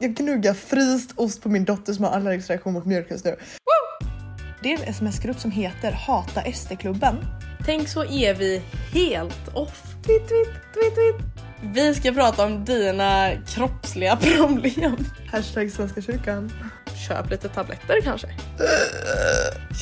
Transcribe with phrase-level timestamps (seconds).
[0.00, 3.36] Jag gnuggar fryst ost på min dotter som har allergisk reaktion mot mjölk just nu.
[4.62, 7.16] Det är en sms-grupp som heter Hata SD-klubben.
[7.64, 9.82] Tänk så är vi helt off.
[9.82, 11.26] Twitt, twitt, twitt, twitt.
[11.74, 14.96] Vi ska prata om dina kroppsliga problem.
[15.32, 16.52] Hashtag Svenska kyrkan.
[17.08, 18.28] Köp lite tabletter kanske.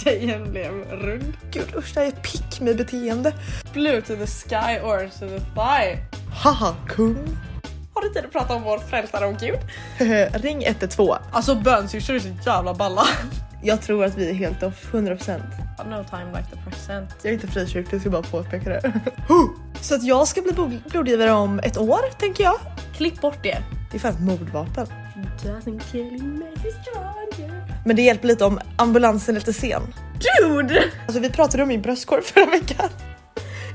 [0.05, 1.33] Tjejen blev rund.
[1.51, 3.33] Gud usch, det här är ett pick me beteende.
[3.73, 5.99] Blue to the sky or to the thigh.
[6.43, 7.37] Haha, kung.
[7.97, 9.59] Har du tid att prata om vår frälsare och gud?
[10.43, 11.19] Ring 112.
[11.33, 13.03] Alltså bönsyrsor är så jävla balla.
[13.63, 15.41] Jag tror att vi är helt off, 100%.
[15.89, 17.11] No time like the present.
[17.23, 18.93] Jag är inte frikyrklig, jag ska bara påpeka det.
[19.81, 22.55] Så att jag ska bli blod- blodgivare om ett år, tänker jag.
[22.97, 23.59] Klipp bort det.
[23.91, 24.87] Det är fan ett mordvapen.
[27.85, 29.83] Men det hjälper lite om ambulansen är lite sen.
[30.43, 30.85] Dude!
[31.07, 32.89] Alltså vi pratade om min bröstkorg förra veckan.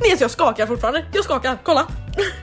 [0.02, 1.06] Nej alltså jag skakar fortfarande.
[1.14, 1.88] Jag skakar, kolla!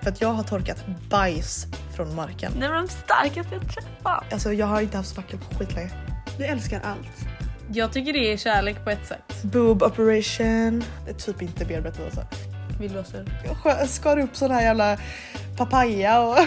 [0.03, 2.53] För att jag har torkat bajs från marken.
[2.61, 4.33] Det var de starkaste jag träffat.
[4.33, 5.91] Alltså jag har inte haft spackel på skitlänge.
[6.39, 7.29] Vi älskar allt.
[7.73, 9.43] Jag tycker det är kärlek på ett sätt.
[9.43, 10.85] Boob operation.
[11.05, 12.21] Det är typ inte bearbetat alltså.
[12.81, 13.41] Vi löser.
[13.45, 14.97] Jag skö- skar upp sån här jävla
[15.57, 16.39] papaya och...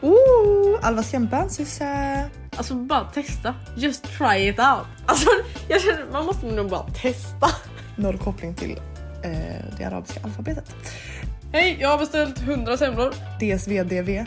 [0.00, 2.30] Ooh, Alva Skrämbansysse.
[2.56, 3.54] Alltså bara testa.
[3.76, 4.86] Just try it out.
[5.06, 5.28] Alltså
[5.68, 7.48] jag känner man måste nog bara testa.
[7.96, 8.80] Noll koppling till
[9.22, 10.74] eh, det arabiska alfabetet.
[11.52, 13.14] Hej, jag har beställt 100 semlor.
[13.40, 14.24] DSVDV.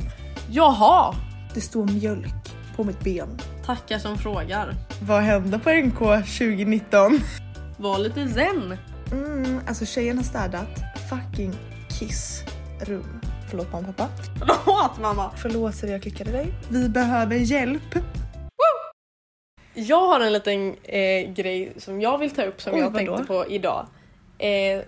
[0.49, 1.15] Jaha!
[1.53, 3.39] Det står mjölk på mitt ben.
[3.65, 4.75] Tackar som frågar.
[5.01, 7.19] Vad hände på NK 2019?
[7.77, 8.77] Var lite zen.
[9.11, 10.69] Mm, alltså tjejen har städat
[11.09, 11.53] fucking
[11.99, 12.43] Kiss
[12.81, 13.21] rum.
[13.49, 14.13] Förlåt mamma och pappa.
[14.39, 15.31] Förlåt mamma.
[15.37, 16.53] Förlåt så jag klickade dig.
[16.69, 17.95] Vi behöver hjälp.
[19.73, 23.23] Jag har en liten eh, grej som jag vill ta upp som Oj, jag tänkte
[23.23, 23.87] på idag.
[24.37, 24.81] Eh,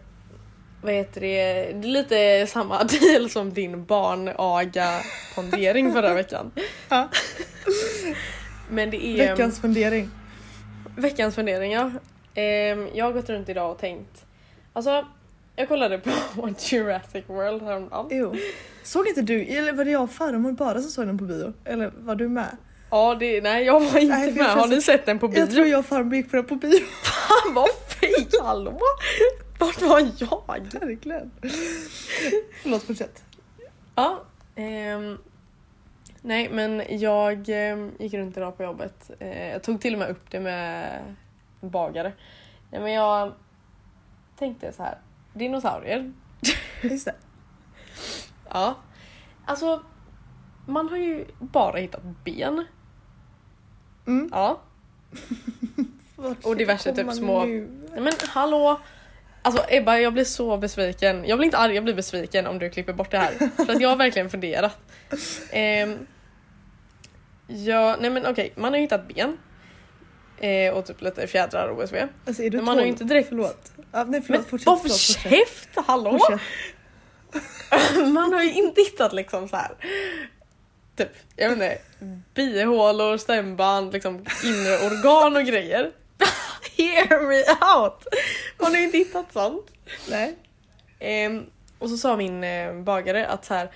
[0.81, 1.38] vad heter det?
[1.73, 5.02] Det är lite samma deal som din barnaga
[5.36, 6.52] pondering förra veckan.
[6.89, 7.09] Ja.
[8.70, 10.09] Men det är Veckans fundering.
[10.98, 11.92] veckans fundering ja.
[12.36, 14.26] Ehm, jag har gått runt idag och tänkt.
[14.73, 15.06] Alltså,
[15.55, 16.10] jag kollade på
[16.60, 18.08] Jurassic World häromdagen.
[18.11, 18.36] Jo.
[18.83, 21.54] Såg inte du, eller var det jag och farmor bara som såg den på bio?
[21.66, 22.58] Eller var du med?
[22.92, 24.45] Ja, det, nej jag var inte Nej, med.
[24.45, 25.39] Har ni sett den på bio?
[25.39, 26.80] Jag tror jag och farmor gick på den på bio.
[27.04, 27.70] Fan vad
[28.02, 28.30] fejk!
[28.44, 28.80] Hallå?
[29.60, 30.44] Vart var jag?
[30.48, 31.32] Verkligen.
[32.62, 33.23] Förlåt fortsätt.
[33.95, 34.23] Ja,
[34.56, 35.18] ehm,
[36.22, 39.12] nej men jag ehm, gick runt idag på jobbet.
[39.20, 41.00] Eh, jag tog till och med upp det med
[41.62, 42.14] bagare.
[42.72, 43.34] Nej men jag
[44.40, 44.98] tänkte så här.
[45.34, 46.14] dinosaurier.
[46.84, 47.16] Just det.
[48.50, 48.76] Ja.
[49.45, 49.84] Alltså,
[50.66, 52.66] man har ju bara hittat ben.
[54.08, 54.30] Mm.
[54.32, 54.62] Ja.
[56.44, 57.68] Och diverse typ små- nu?
[57.92, 58.80] Nej men hallå!
[59.47, 61.25] Alltså Ebba, jag blir så besviken.
[61.25, 63.31] Jag blir inte arg, jag blir besviken om du klipper bort det här.
[63.65, 64.77] För att jag har verkligen funderat.
[65.52, 66.08] Ehm,
[67.47, 69.37] ja, nej men okej, man har hittat ben.
[70.37, 71.95] Eh, och typ lite fjädrar och OSV.
[72.25, 73.30] Alltså är du Men man har ju inte direkt...
[73.30, 73.71] Förlåt.
[73.75, 74.67] Ja, nej Men förlåt, fortsätt.
[74.67, 75.31] vad fortsätt.
[75.31, 75.69] käft!
[75.87, 76.11] Hallå!
[76.19, 76.41] Fortsätt.
[78.14, 79.71] Man har ju inte hittat liksom så här.
[80.95, 81.77] Typ, jag vet inte,
[82.33, 85.91] bihålor, stämband, liksom inre organ och grejer.
[86.78, 87.38] Hear me
[87.78, 88.08] out!
[88.60, 89.66] Man har ju inte hittat sånt.
[90.10, 90.36] Nej.
[91.00, 91.45] Ehm,
[91.80, 93.70] och så sa min eh, bagare att så här,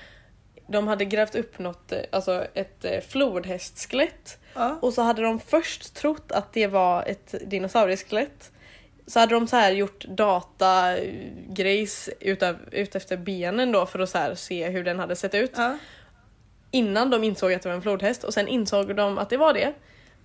[0.68, 4.78] de hade grävt upp något, eh, alltså ett eh, flodhästskelett Ja.
[4.82, 8.52] och så hade de först trott att det var ett dinosaurieskelett.
[9.08, 14.18] Så hade de så här gjort datagrejs utav, ut efter benen då för att så
[14.18, 15.52] här se hur den hade sett ut.
[15.56, 15.78] Ja.
[16.72, 19.54] Innan de insåg att det var en flodhäst och sen insåg de att det var
[19.54, 19.74] det.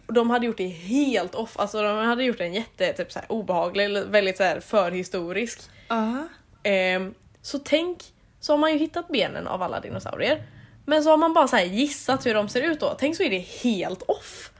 [0.08, 3.32] De hade gjort det helt off, alltså de hade gjort en jätte typ så här,
[3.32, 5.60] obehaglig, eller väldigt så här, förhistorisk.
[5.88, 6.28] Ja.
[6.62, 7.98] Ehm, så tänk,
[8.40, 10.42] så har man ju hittat benen av alla dinosaurier.
[10.86, 12.96] Men så har man bara så här gissat hur de ser ut då.
[12.98, 14.50] Tänk så är det helt off.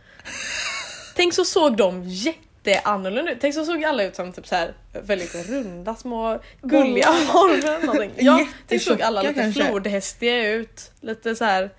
[1.16, 3.38] Tänk så såg de jätteannorlunda ut.
[3.40, 8.10] Tänk så såg alla ut som typ så här väldigt runda små gulliga former.
[8.16, 9.70] Ja, tänk så såg alla Jättetjocka lite kanske.
[9.70, 10.92] flodhästiga ut.
[11.00, 11.70] Lite så här.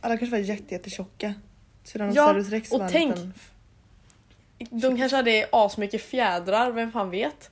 [0.00, 0.90] Alla kanske var jätte,
[1.98, 2.20] jättetjocka.
[2.20, 3.32] Ja, Tyrannosaurus rex och var tänk- liten-
[4.70, 7.50] De kanske hade asmycket fjädrar, vem fan vet?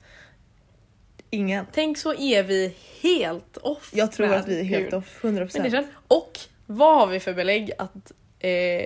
[1.29, 1.65] Ingen.
[1.71, 3.89] Tänk så är vi helt off.
[3.93, 5.57] Jag tror att vi är helt off, 100%.
[5.57, 5.87] människan.
[6.07, 8.85] Och vad har vi för belägg att eh,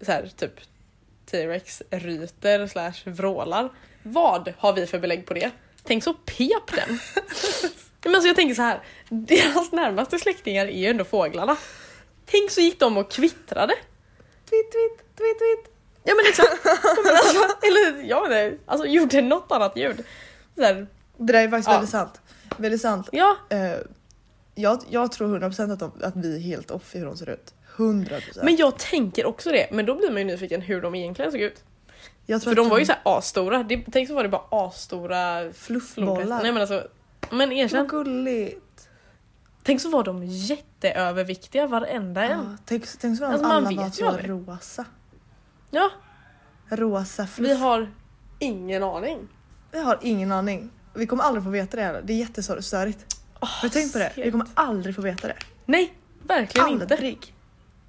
[0.00, 0.60] så här, typ
[1.30, 3.68] T-rex ryter slash vrålar?
[4.02, 5.50] Vad har vi för belägg på det?
[5.82, 6.98] Tänk så pep den.
[8.04, 11.56] Men alltså jag tänker så här, deras närmaste släktingar är ju ändå fåglarna.
[12.26, 13.74] Tänk så gick de och kvittrade.
[14.48, 15.74] Twitt, twitt, twitt, twitt.
[16.04, 16.44] Ja men liksom,
[17.04, 20.04] men alltså, eller jag vet inte, alltså gjorde något annat ljud.
[20.56, 20.86] Så här,
[21.16, 21.72] Det där är faktiskt Ja.
[21.72, 22.20] väldigt sant.
[22.56, 23.08] Väldigt sant.
[23.12, 23.74] ja, Eh,
[24.54, 27.30] jag, jag tror 100% att, de, att vi är helt off i hur de ser
[27.30, 27.54] ut.
[27.76, 28.44] 100 procent.
[28.44, 31.40] Men jag tänker också det, men då blir man ju nyfiken hur de egentligen såg
[31.40, 31.64] ut.
[32.44, 36.42] För de var ju såhär asstora, det, tänk så var det bara asstora Fluffbollar.
[36.42, 36.86] Nej men alltså,
[37.30, 37.86] men Vad erkänn.
[37.86, 38.64] gulligt.
[39.68, 42.30] Tänk så var de jätteöverviktiga varenda en.
[42.30, 44.30] Ja, tänk, tänk så om Alltså, alla var så aldrig.
[44.30, 44.84] rosa.
[45.70, 45.90] Ja,
[46.68, 47.50] Rosa fluff.
[47.50, 47.90] vi har
[48.38, 49.28] ingen aning.
[49.72, 50.70] Jag har ingen aning.
[50.94, 52.02] Vi kommer aldrig få veta det heller.
[52.02, 53.16] Det är jättestörigt.
[53.40, 54.12] Har du tänkt på det?
[54.16, 55.36] Vi kommer aldrig få veta det.
[55.66, 56.94] Nej, verkligen inte.
[56.94, 57.34] Aldrig.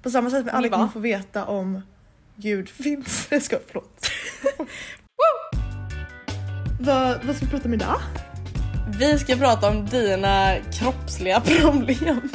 [0.02, 1.82] På samma sätt som vi aldrig kommer få veta om
[2.36, 3.26] Gud finns.
[3.30, 4.06] Jag ska förlåt.
[6.80, 8.00] vad, vad ska vi prata om idag?
[8.98, 12.30] Vi ska prata om dina kroppsliga problem.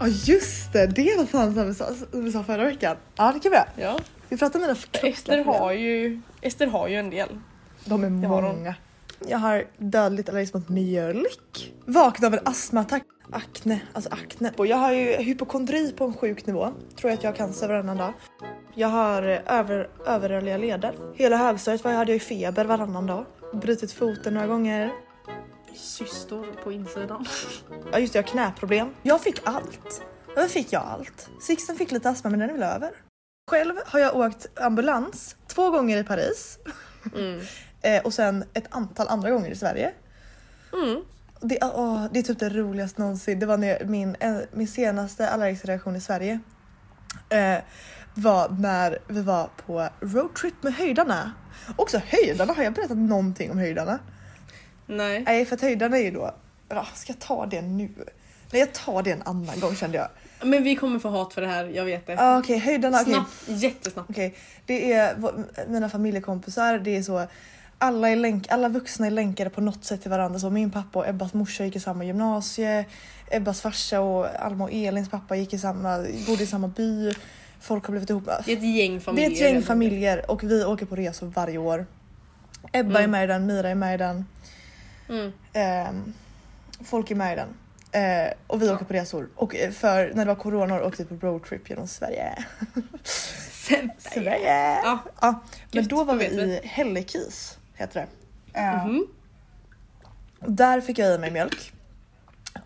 [0.00, 2.96] Ja just det, det var fan som vi sa, som vi sa förra veckan.
[3.16, 3.68] Ja det kan vi göra.
[3.76, 3.98] Ja.
[4.28, 7.28] Vi pratar om mina kroppsliga Ester har ju, Ester har ju en del.
[7.84, 8.74] De är Det många.
[9.28, 11.74] Jag har dödligt allergisk mot mjölk.
[11.86, 13.02] Vaknade av en astmaattack.
[13.30, 14.52] Akne, alltså akne.
[14.56, 16.68] Och jag har ju hypokondri på en sjuk nivå.
[16.96, 18.12] Tror jag att jag har cancer varannan dag.
[18.74, 20.94] Jag har eh, över, överrörliga leder.
[21.14, 23.24] Hela högstadiet hade jag ju feber varannan dag.
[23.60, 24.92] Brutit foten några gånger.
[25.74, 27.26] Cystor på insidan.
[27.92, 28.94] Ja just det, jag har knäproblem.
[29.02, 30.02] Jag fick allt.
[30.36, 31.30] Varför fick jag allt?
[31.40, 32.90] Sixten fick lite astma men den är väl över.
[33.50, 36.58] Själv har jag åkt ambulans två gånger i Paris
[37.14, 37.40] Mm.
[37.82, 39.92] eh, och sen ett antal andra gånger i Sverige.
[40.72, 41.02] Mm.
[41.40, 43.38] Det, åh, det är typ det roligaste någonsin.
[43.38, 46.40] Det var när jag, min, eh, min senaste allergiska reaktion i Sverige.
[47.28, 47.58] Eh,
[48.14, 51.32] var när vi var på roadtrip med höjdarna.
[51.76, 53.98] Också höjdarna, har jag berättat någonting om höjdarna?
[54.86, 55.22] Nej.
[55.26, 56.34] Nej för att höjdarna är ju då,
[56.68, 57.90] ja, ska jag ta det nu?
[58.50, 60.08] Nej jag tar det en annan gång kände jag.
[60.48, 62.16] Men vi kommer få hat för det här, jag vet det.
[62.18, 63.12] Ah, Okej höjdarna, okej.
[63.14, 64.10] Snabbt, jättesnabbt.
[64.10, 64.34] Okej,
[64.66, 65.16] det är
[65.68, 67.26] mina familjekompisar, det är så
[67.78, 70.38] alla, är länk, alla vuxna är länkade på något sätt till varandra.
[70.38, 72.84] Så min pappa och Ebbas morsa gick i samma gymnasie.
[73.30, 77.12] Ebbas farsa och Alma och Elins pappa gick i samma, bodde i samma by.
[77.60, 78.24] Folk har blivit ihop.
[78.44, 79.28] Det är ett gäng Det familjer.
[79.30, 81.86] är ett gäng familjer och vi åker på resor varje år.
[82.72, 83.02] Ebba Mm.
[83.02, 84.26] är med i den, Mira är med i den.
[85.08, 85.32] Mm.
[85.52, 86.14] ehm,
[86.84, 87.48] folk är med i den.
[88.02, 89.28] Eh, och vi åker på resor.
[89.34, 92.44] Och eh, för när det var corona åkte vi på roadtrip genom Sverige.
[93.98, 94.80] Sverige!
[94.84, 94.98] Ja.
[95.20, 95.40] Ja,
[95.72, 98.06] men Gött, då var vi i Hällekis, heter
[98.52, 98.60] det.
[98.60, 99.06] Eh, Mhm.
[100.40, 101.72] och Där fick jag i mig mjölk.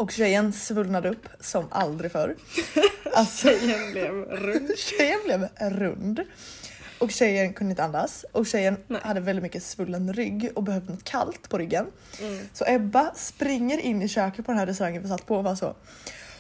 [0.01, 2.37] Och tjejen svullnade upp som aldrig förr.
[3.15, 4.71] Alltså, Tjejen blev rund.
[4.77, 6.21] tjejen blev rund.
[6.99, 8.25] Och tjejen kunde inte andas.
[8.33, 9.01] Och tjejen Nej.
[9.05, 11.87] hade väldigt mycket svullen rygg och behövde något kallt på ryggen.
[12.21, 12.49] Mm.
[12.53, 15.55] Så Ebba springer in i köket på den här restaurangen vi satt på och var
[15.55, 15.75] så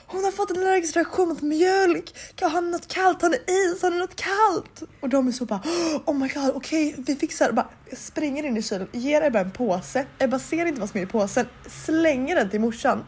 [0.06, 2.14] hon har fått en allergisk reaktion mot mjölk.
[2.34, 3.22] Kan ha något kallt?
[3.22, 3.82] Har ni is?
[3.82, 4.82] Har ni något kallt?
[5.00, 5.62] Och de är så bara
[6.06, 7.52] oh my god okej vi fixar.
[7.52, 10.06] Bara springer in i kylen, ger Ebba en påse.
[10.18, 11.46] Ebba ser inte vad som är i påsen,
[11.84, 13.04] slänger den till morsan.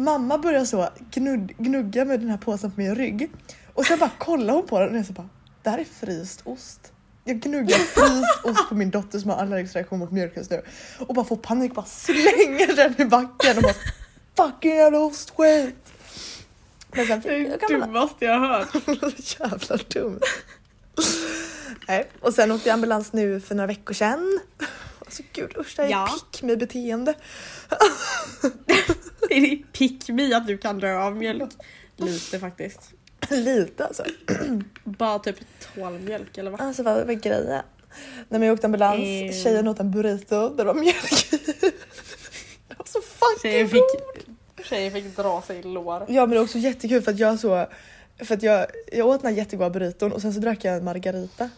[0.00, 3.30] Mamma börjar så gnud, gnugga med den här påsen på min rygg
[3.74, 5.28] och sen bara kollar hon på den och är så bara
[5.62, 6.92] det här är fryst ost.
[7.24, 10.62] Jag gnuggar fryst ost på min dotter som har allergisk reaktion mot mjölk just nu
[11.06, 13.74] och bara får panik bara slänger den i backen och bara
[14.36, 15.92] fucking jävla ostskit.
[16.92, 18.74] Men sen Det är jag det dummaste jag har hört.
[19.40, 20.20] Jävla dumt.
[21.88, 24.40] Nej, och sen åkte jag ambulans nu för några veckor sedan.
[24.98, 26.08] Alltså gud usch det här är Ja.
[26.32, 27.14] pick me beteende.
[29.28, 31.50] Är det pick me att du kan dö av mjölk?
[31.96, 32.80] Lite faktiskt.
[33.30, 34.04] Lite alltså.
[34.84, 35.36] Bara typ
[35.74, 36.60] 12 mjölk eller vad?
[36.60, 37.62] Alltså vad var grejen?
[38.28, 39.32] När jag åkte ambulans, Eh.
[39.42, 41.30] tjejen åt en burrito där det var mjölk.
[42.68, 43.82] Det var så fucking Tjejen fick,
[44.64, 46.06] tjejen fick dra sig i lår.
[46.08, 47.66] Ja men det var också jättekul för att jag så
[48.18, 50.84] för att jag, jag åt den här jättegoda burriton och sen så drack jag en
[50.84, 51.50] margarita.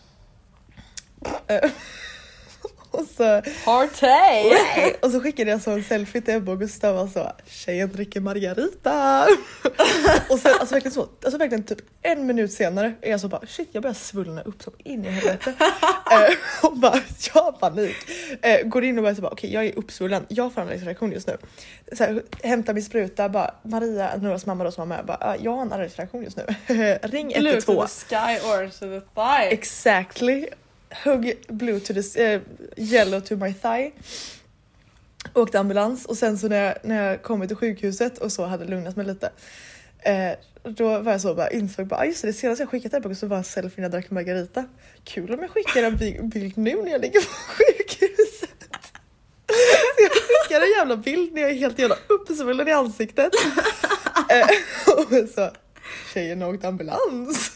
[3.01, 4.53] Och så Partay!
[5.03, 8.21] Och så skickade jag så en selfie till Ebba och Gustav och så tjejen dricker
[8.21, 9.27] margarita.
[10.31, 13.47] och sen alltså verkligen så, alltså verkligen typ en minut senare är jag så bara
[13.47, 15.55] shit jag börjar svullna upp som in i helvete.
[16.11, 17.01] eh, och bara
[17.35, 17.97] jag har panik.
[18.43, 21.27] Eh, går in och bara så bara okej jag är uppsvullen, jag får allergisk just
[21.27, 21.37] nu.
[21.93, 25.37] Så här, hämtar min spruta bara Maria, Noras mamma då som var med bara "Ah,
[25.41, 26.47] jag har en allergisk just nu.
[27.03, 27.87] Ring Blue to 112.
[27.89, 29.53] the sky or to the thigh.
[29.53, 30.49] Exactly.
[31.05, 32.41] Hugg blue to the, eh,
[32.77, 33.93] yellow to my thigh.
[35.35, 38.65] Åkte ambulans och sen så när jag, när jag kommit till sjukhuset och så hade
[38.65, 39.31] lugnat mig lite.
[40.03, 40.33] Eh,
[40.63, 43.15] då var jag så bara insåg bara ah, just det, det senaste jag skickat där
[43.15, 44.65] så var en selfie när jag drack margarita.
[45.05, 48.51] Kul om jag skickar en bild nu när jag ligger på sjukhuset.
[49.47, 53.33] Så jag skickar en jävla bild när jag är helt jävla uppsvullen i ansiktet.
[54.31, 54.47] Eh,
[54.97, 55.51] och så
[56.15, 57.53] tjejen åkte ambulans.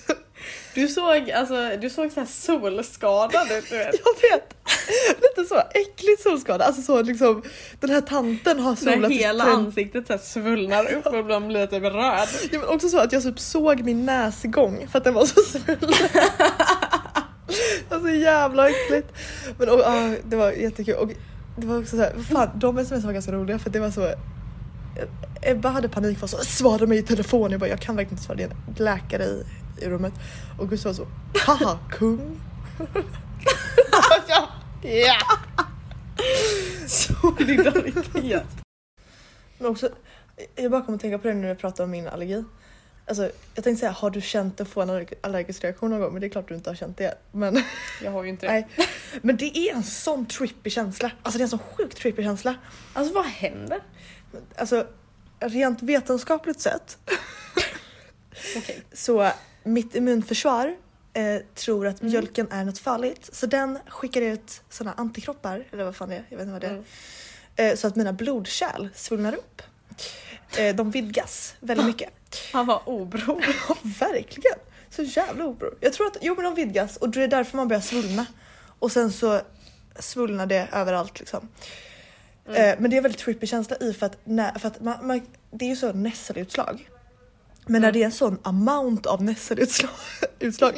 [0.75, 3.95] Du såg, alltså, du såg så här solskadad ut du vet.
[4.05, 4.55] Jag vet.
[5.23, 6.65] lite så äckligt solskada.
[6.65, 7.43] Alltså så liksom
[7.81, 11.27] den här tanten har När solat i hela trend- ansiktet så här svullnar upp och
[11.27, 12.29] man blir typ röd.
[12.53, 15.41] Ja, men också så att jag typ såg min näsgång för att den var så
[15.41, 15.95] svullen.
[17.91, 19.09] alltså jävla äckligt.
[19.59, 21.11] Men och, ah, det var jättekul och
[21.59, 24.15] det var också så här, fan de sms var ganska roliga för det var så
[25.43, 27.51] Ebba hade panik för så svara mig i telefon.
[27.51, 29.45] Jag bara jag kan verkligen inte svara, det är en läkare i,
[29.79, 30.13] i rummet.
[30.59, 31.07] Och Gustav så
[31.47, 32.41] haha kung.
[34.29, 34.49] ja.
[34.83, 35.17] ja.
[36.87, 38.47] Solidaritet.
[39.59, 39.89] Men också,
[40.55, 42.45] jag bara kommer att tänka på det när jag pratar om min allergi.
[43.07, 46.13] Alltså, jag tänkte säga, har du känt att få en allerg- allergisk reaktion någon gång?
[46.13, 47.15] Men det är klart du inte har känt det.
[47.33, 47.63] Men,
[48.03, 48.53] Jag har ju inte det.
[48.53, 48.69] nej.
[49.23, 51.11] men det är en sån trippy känsla.
[51.23, 52.55] Alltså det är en sån sjukt trippy känsla.
[52.93, 53.81] Alltså vad händer?
[54.57, 54.87] Alltså
[55.41, 56.99] rent vetenskapligt sett
[58.57, 58.83] Okej.
[58.93, 59.31] så
[59.65, 60.77] mitt immunförsvar
[61.13, 62.13] eh, tror att Mm.
[62.13, 63.29] mjölken är något farligt.
[63.33, 66.61] Så den skickar ut såna antikroppar, eller vad fan det är, jag vet inte vad
[66.61, 66.71] det är.
[66.71, 66.85] Mm.
[67.57, 69.63] Eh, så att mina blodkärl svullnar upp.
[70.59, 72.11] Eh, de vidgas väldigt mycket.
[72.53, 73.41] Han var obro.
[73.69, 74.59] Ja, verkligen.
[74.91, 75.71] Så jävla obro.
[75.81, 78.27] Jag tror att, jo men de vidgas och det är därför man börjar svullna.
[78.79, 79.41] Och sen så
[79.99, 81.49] svullnar det överallt liksom.
[82.49, 82.63] Mm.
[82.63, 85.27] Eh, men det är väldigt trippy känsla i för att, när, för att man, man,
[85.51, 86.89] det är ju så nässelutslag.
[87.67, 87.93] Men när Mm.
[87.93, 89.91] det är en sån amount av nässelutslag,
[90.39, 90.75] utslag,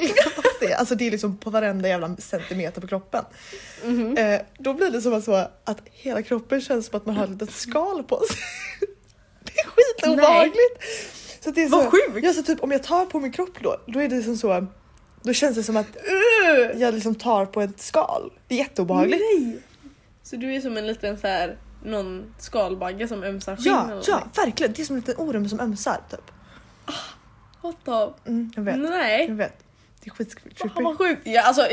[0.60, 3.24] det, alltså det är liksom på varenda jävla centimeter på kroppen.
[3.84, 4.16] Mhm.
[4.16, 7.30] Eh, då blir det som så att hela kroppen känns som att man har ett
[7.30, 8.36] litet skal på sig.
[9.44, 10.82] Det är skitobehagligt.
[11.44, 12.24] Så det är Vad sjukt.
[12.26, 14.66] Ja, så typ om jag tar på min kropp då, då är det som så
[15.22, 18.32] då känns det som att uh, jag liksom tar på ett skal.
[18.48, 19.22] Det är jätteobehagligt.
[19.38, 19.62] Nej!
[20.22, 24.28] Så du är som en liten så här någon skalbagge som ömsar skinn Ja, ja,
[24.36, 24.72] verkligen.
[24.72, 26.30] Det är som en liten orm som ömsar typ.
[27.62, 28.30] What the...
[28.30, 28.78] Mm, jag vet.
[28.78, 29.26] Nej!
[29.28, 29.58] Jag vet.
[30.00, 30.68] Det är skittrippy.
[30.68, 31.22] Fan vad sjukt!
[31.24, 31.68] Ja, alltså,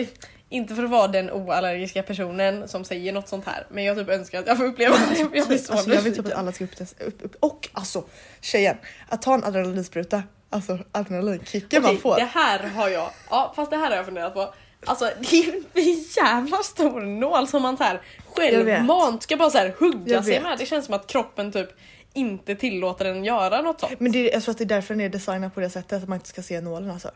[0.50, 4.10] inte för att vara den oallergiska personen som säger något sånt här men jag typ
[4.10, 5.20] önskar att jag får uppleva det.
[5.20, 7.36] Jag blir så Alltså, jag vill typ att alla ska upp, upp, upp.
[7.39, 8.03] Och alltså
[8.41, 8.77] tjejen,
[9.10, 10.24] att ta en adrenalinspruta.
[10.50, 12.15] Alltså adrenalinkicken man Okej, får.
[12.15, 14.53] det här har jag, ja fast det här har jag funderat på.
[14.86, 18.01] Alltså det är en jävla stor nål som man så här
[18.36, 20.58] självmant ska bara så här hugga sig med.
[20.58, 21.70] Det känns som att kroppen typ
[22.13, 24.00] inte tillåter den göra något sånt.
[24.00, 26.03] Men det, är- jag tror att det är därför den är designad på det sättet,
[26.03, 27.12] att man inte ska se nålen alltså.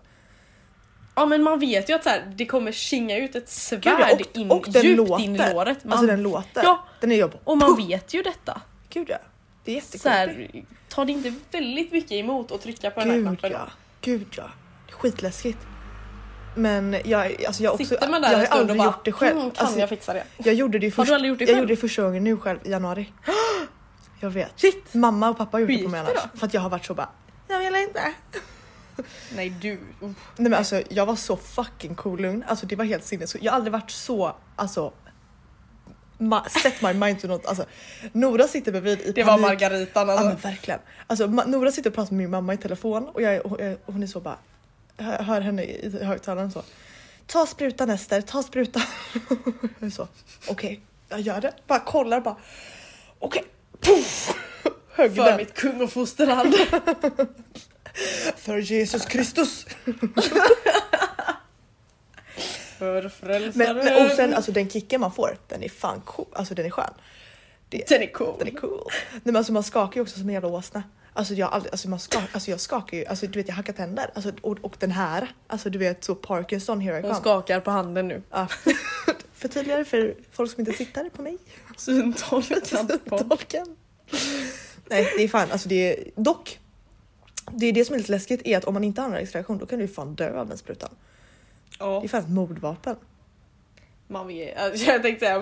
[1.15, 4.27] Ja men man vet ju att så här, det kommer kinga ut ett svärd Gud,
[4.27, 5.53] och- in, och den djupt in i låter.
[5.53, 5.83] låret.
[5.83, 6.63] Man, Alltså den låter.
[6.63, 7.35] Ja, Den är jobb.
[7.43, 8.61] och man vet ju detta.
[8.89, 9.17] Gud ja.
[9.63, 10.67] Det är jättekonstigt.
[10.89, 13.51] tar det inte väldigt mycket emot att trycka på den här Gud knappen?
[13.51, 13.67] ja.
[14.01, 14.43] Gud ja.
[14.91, 15.57] Skitläskigt.
[16.55, 19.37] Men jag, alltså jag, också, jag har aldrig bara gjort det själv.
[19.39, 20.23] "Hmm, kan Alltså, jag fixa det?
[20.37, 21.59] jag gjorde det Har först, du aldrig gjort det Jag själv?
[21.59, 23.11] gjorde det första gången nu själv i januari.
[24.19, 24.59] Jag vet.
[24.59, 24.93] Shit!
[24.93, 26.39] Mamma och pappa har gjort Hur det på mig annars.
[26.39, 27.09] För att jag har varit så bara,
[27.47, 28.13] jag vill inte.
[29.35, 29.73] Nej du.
[29.73, 30.15] uff.
[30.35, 32.43] Nej men alltså jag var så fucking cool lugn.
[32.47, 33.45] Alltså det var helt sinnessjukt.
[33.45, 34.93] Jag har aldrig varit så, alltså
[36.49, 37.45] set my mind to något.
[37.45, 37.65] Alltså,
[38.11, 39.47] Nora sitter bredvid i Det var panik.
[39.47, 40.27] Margaritan Ja alltså.
[40.27, 40.79] men verkligen.
[41.07, 44.03] Alltså, Nora sitter och pratar med min mamma i telefon och, jag, och, och hon
[44.03, 44.37] är så bara,
[44.97, 46.63] hör, hör henne i högtalaren så.
[47.25, 48.81] Ta sprutan Ester, ta sprutan.
[49.91, 50.07] så,
[50.49, 51.53] okej, jag gör det.
[51.67, 52.35] Bara kollar bara,
[53.19, 53.43] okej,
[54.91, 55.37] Högg För den.
[55.37, 56.55] mitt kung och fosterland.
[58.37, 59.65] För Jesus Kristus.
[62.77, 63.75] För frälsaren.
[63.75, 66.27] Men, men och sen alltså den kicken man får, den är fan cool.
[66.33, 66.93] Alltså den är skön.
[67.69, 68.35] Den är cool.
[68.39, 68.83] Den är cool.
[69.11, 70.83] Nej, men alltså man skakar ju också som en jävla åsna.
[71.13, 73.73] Alltså jag, aldrig, alltså man skak, alltså jag skakar ju, alltså du vet jag hackar
[73.73, 74.11] tänder.
[74.15, 77.15] Alltså, och, och den här, alltså du vet så Parkinson here I come.
[77.15, 78.21] skakar på handen nu.
[78.31, 78.47] Ja.
[79.33, 81.37] Förtydligare för folk som inte tittar på mig.
[81.77, 83.17] Syntolkan på.
[84.89, 86.59] Nej det är fan, alltså det är dock.
[87.51, 89.57] Det är det som är lite läskigt är att om man inte har allergisk reaktion
[89.57, 90.89] då kan du ju fan dö av den sprutan.
[91.69, 92.95] Det Ja, är fan ett mordvapen.
[94.07, 95.39] man vet, alltså, jag tänkte säga,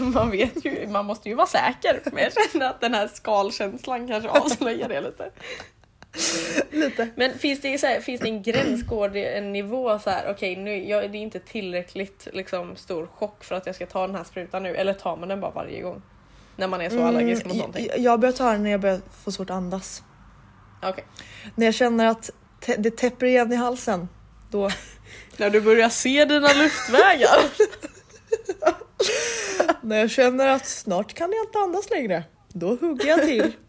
[0.04, 2.00] man vet ju, man måste ju vara säker.
[2.12, 5.30] Men jag känner att den här skalkänslan kanske avslöjar det lite.
[6.70, 7.08] Lite.
[7.16, 10.30] Men finns det, så här, finns det en gräns, går det en nivå så här,
[10.30, 14.06] okej nu, jag, det är inte tillräckligt liksom, stor chock för att jag ska ta
[14.06, 16.02] den här sprutan nu, eller tar man den bara varje gång?
[16.56, 17.86] När man är så allergisk mot Mm, någonting.
[17.90, 20.02] jag, jag börjar ta den när jag börjar få svårt att andas.
[20.82, 21.04] Okej.
[21.54, 22.30] När jag känner att
[22.60, 24.08] te- det täpper igen i halsen.
[24.50, 24.70] Då,
[25.36, 27.38] När du börjar se dina luftvägar.
[29.82, 32.24] när jag känner att snart kan jag inte andas längre.
[32.48, 33.52] Då hugger jag till.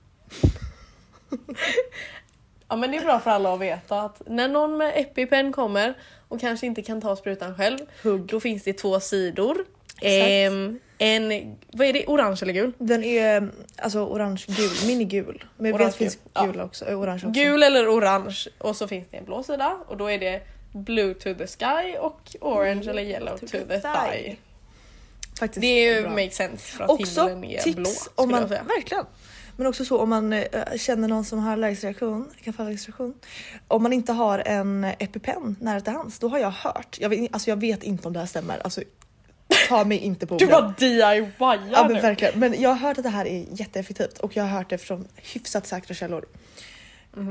[2.67, 5.97] Ja men det är bra för alla att veta att när någon med EpiPen kommer
[6.27, 8.21] och kanske inte kan ta sprutan själv, Hugg.
[8.21, 9.65] då finns det två sidor.
[10.01, 12.71] Ehm, en, vad är det, orange eller gul?
[12.77, 15.43] Den är alltså orange-gul, minigul.
[15.57, 17.29] Men jag vet att det finns gul, gul också, äh, orange också.
[17.41, 20.41] Gul eller orange och så finns det en blå sida och då är det
[20.73, 24.35] blue to the sky och orange eller yellow to, the thigh.
[25.39, 26.11] faktiskt Det är ju bra.
[26.11, 27.89] make sense för att Också himlen är tips blå.
[28.15, 29.05] om man, verkligen.
[29.57, 30.43] Men också så om man eh,
[30.77, 32.33] känner någon som har allergisk reaktion.
[33.67, 36.97] Om man inte har en EpiPen nära till hands, då har jag hört.
[36.99, 38.59] Jag vet, alltså jag vet inte om det här stämmer.
[38.63, 38.81] Alltså,
[39.67, 40.61] ta mig inte på Du orden.
[40.61, 42.01] bara DIY Ja men nu.
[42.01, 42.39] verkligen.
[42.39, 45.07] Men jag har hört att det här är jätteeffektivt och jag har hört det från
[45.15, 46.25] hyfsat säkra källor.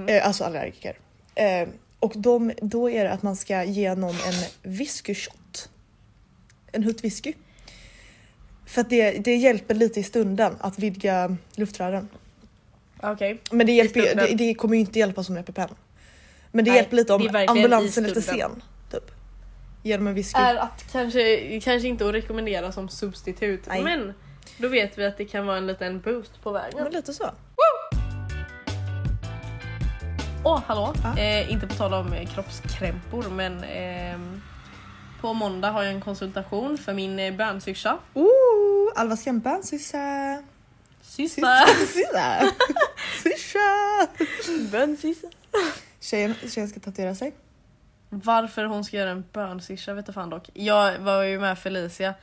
[0.08, 0.98] Eh, alltså allergiker.
[1.34, 5.68] Eh, och de, då är det att man ska ge någon en whisky-shot.
[6.72, 7.32] En hutt whisky.
[8.66, 12.08] För att det, det hjälper lite i stunden att vidga luftrören.
[13.02, 13.38] Okej.
[13.50, 15.68] Men det, hjälper, det, det kommer ju inte hjälpa som EpiPen.
[16.52, 18.62] Men det Nej, hjälper lite om ambulansen är lite sen.
[19.84, 20.40] Ge dem en whisky.
[20.40, 23.82] Är att kanske, kanske inte att rekommendera som substitut Nej.
[23.82, 24.14] men
[24.58, 26.82] då vet vi att det kan vara en liten boost på vägen.
[26.82, 27.30] Men lite så.
[30.44, 30.94] Åh hallå!
[31.02, 31.18] Ja.
[31.18, 34.42] Eh, inte på tal om eh, kroppskrämpor men ehm,
[35.20, 37.98] på måndag har jag en konsultation för min eh, bönsyrsa.
[38.14, 40.42] Ooh, Alva Skempan, syssa.
[41.02, 41.66] Syssa!
[41.66, 42.52] Syssa.
[43.22, 44.08] Syrsa.
[44.70, 45.28] Bönsyrsa!
[46.00, 47.34] Tjejen, tjejen ska tatuera sig.
[48.24, 50.50] Varför hon ska göra en bönsyrsa vet jag fan dock.
[50.54, 52.14] Jag var ju med Felicia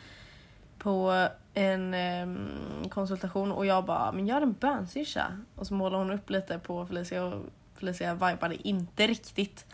[0.77, 2.49] på en ehm,
[2.89, 5.37] konsultation och jag bara men gör en bönsyrsa.
[5.55, 7.45] Och så målade hon upp lite på Felicia och
[7.75, 9.65] Felicia vibade inte riktigt.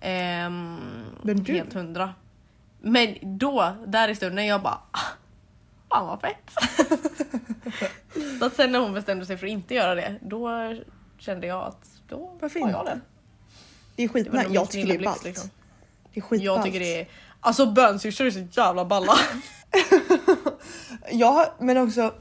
[0.00, 0.76] Ehm,
[1.22, 2.14] Men du- Helt hundra.
[2.80, 5.00] Men då, där i stunden, jag bara ah,
[5.88, 6.50] Fan vad fett!
[8.38, 10.74] så att sen när hon bestämde sig för att inte göra det, då
[11.18, 12.94] kände jag att då Varför var jag inte?
[12.94, 13.00] det.
[13.96, 15.24] Det är skit, Det var nej, nog jag tycker det är ballt.
[15.24, 15.50] liksom.
[16.16, 16.44] Det är skitballt.
[16.44, 17.08] Jag tycker det är...
[17.40, 19.12] Alltså bönsyrsor är så jävla balla.
[21.10, 22.14] Ja, men också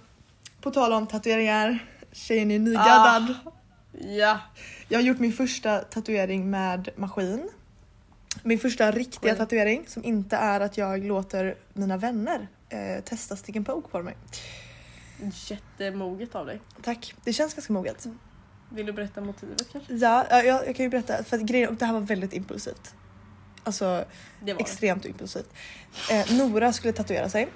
[0.61, 1.85] på tal om tatueringar.
[2.11, 3.35] Tjejen är nygaddad.
[4.17, 4.39] ja.
[4.87, 7.49] Jag har gjort min första tatuering med maskin.
[8.43, 9.37] Min första riktiga Skit.
[9.37, 14.01] tatuering som inte är att jag låter mina vänner eh, testa stick and poke på
[14.03, 14.15] mig.
[15.49, 16.59] Jättemoget av dig.
[16.83, 18.05] Tack, det känns ganska moget.
[18.69, 19.93] Vill du berätta motivet kanske?
[19.93, 22.33] Ja, ja, jag, jag kan ju berätta för att grejen, och det här var väldigt
[22.33, 22.95] impulsivt.
[23.65, 24.05] Alltså var
[24.39, 24.51] det.
[24.51, 25.49] extremt impulsivt.
[26.11, 27.47] Eh, Nora skulle tatuera sig.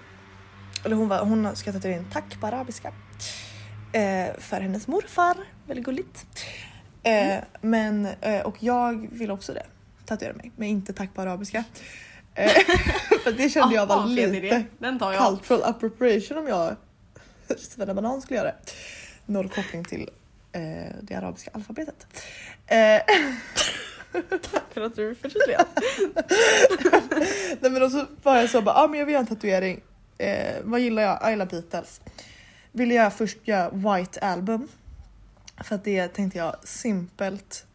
[0.85, 2.93] Eller hon, var, hon ska tatuera in tack på arabiska.
[3.93, 5.37] Eh, för hennes morfar.
[5.67, 6.25] Väldigt gulligt.
[7.03, 9.65] Eh, men, eh, och jag vill också det.
[10.05, 10.51] Tatuera mig.
[10.55, 11.63] Men inte tack på arabiska.
[12.35, 12.51] Eh,
[13.23, 15.27] för det kände jag var lite Den tar jag.
[15.29, 16.75] cultural appropriation om jag
[17.57, 18.71] Svenne Banan skulle göra det.
[19.25, 20.09] Noll koppling till
[20.51, 20.61] eh,
[21.01, 22.07] det arabiska alfabetet.
[22.67, 23.01] Eh,
[24.73, 25.65] För att du förtydligar.
[27.61, 29.27] Nej men och så var jag så bara, ja ah, men jag vill göra en
[29.27, 29.83] tatuering.
[30.17, 31.19] Eh, vad gillar jag?
[31.21, 32.01] Jag gillar Beatles.
[32.71, 34.67] Ville jag först göra White Album.
[35.63, 37.65] För att det tänkte jag simpelt,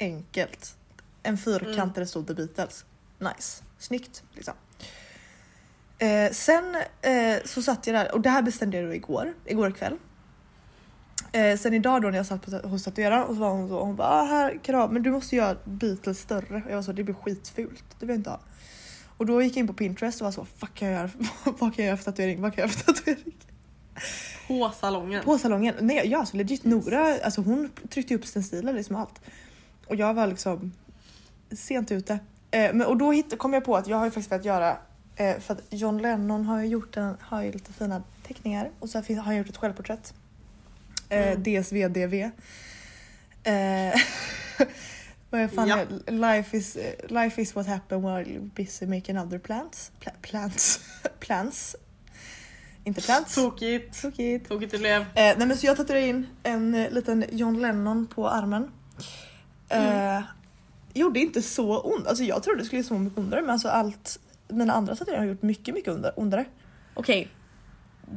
[0.00, 0.76] enkelt.
[1.22, 1.92] En fyrkant Mm.
[1.92, 2.84] där det stod The Beatles.
[3.18, 4.54] Nice, snyggt liksom.
[5.98, 9.70] Eh, sen eh, så satt jag där och det här bestämde jag då igår, igår
[9.70, 9.96] kväll.
[11.36, 13.84] Eh, sen idag då när jag satt på, hos tatueraren och så var hon så,
[13.84, 16.62] hon bara ah, här kan du ha, men du måste göra Beatles större.
[16.64, 18.40] Och jag var så det blir skitfult, det vill jag inte ha.
[19.16, 21.10] Och då gick jag in på Pinterest och var så fuck kan jag göra,
[21.44, 23.34] vad kan jag göra för tatuering, vad kan jag göra för tatuering?
[24.48, 25.24] På salongen.
[25.24, 29.20] På salongen, nej ja alltså legit Nora, alltså hon tryckte upp stenciler liksom allt.
[29.86, 30.72] Och jag var liksom
[31.50, 32.12] sent ute.
[32.50, 34.76] Eh, men, och då hitt, kom jag på att jag har ju faktiskt velat göra,
[35.16, 38.88] eh, för att John Lennon har ju gjort en, har ju lite fina teckningar och
[38.88, 40.14] så har han gjort ett självporträtt.
[41.08, 41.42] Eh, Mm.
[41.42, 42.14] DSVDV.
[42.22, 42.32] Eh,
[45.30, 45.84] vad är fan Ja.
[46.06, 46.76] life, is,
[47.08, 49.92] life is what happened while you're busy making other plants.
[50.00, 50.80] Pla, plants.
[51.20, 51.76] plants.
[52.84, 53.34] Inte plants.
[53.34, 54.02] Tokigt.
[54.02, 54.48] Tokigt.
[54.48, 55.00] Tokigt du blev.
[55.00, 58.70] Eh, nej men så jag tatuerade in en eh, liten John Lennon på armen.
[59.68, 60.20] Eh,
[60.94, 63.68] Gjorde inte så ont, alltså jag trodde det skulle göra så mycket ondare men alltså
[63.68, 66.44] allt mina andra tatueringar har gjort mycket mycket ondare.
[66.94, 67.28] Okej.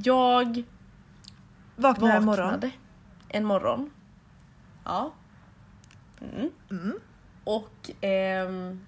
[0.03, 0.63] Jag
[1.79, 2.71] Vaknade en morgon.
[3.29, 3.91] en morgon.
[4.85, 5.11] Ja.
[6.21, 6.51] Mm.
[6.71, 6.99] Mm.
[7.43, 8.85] Och ehm,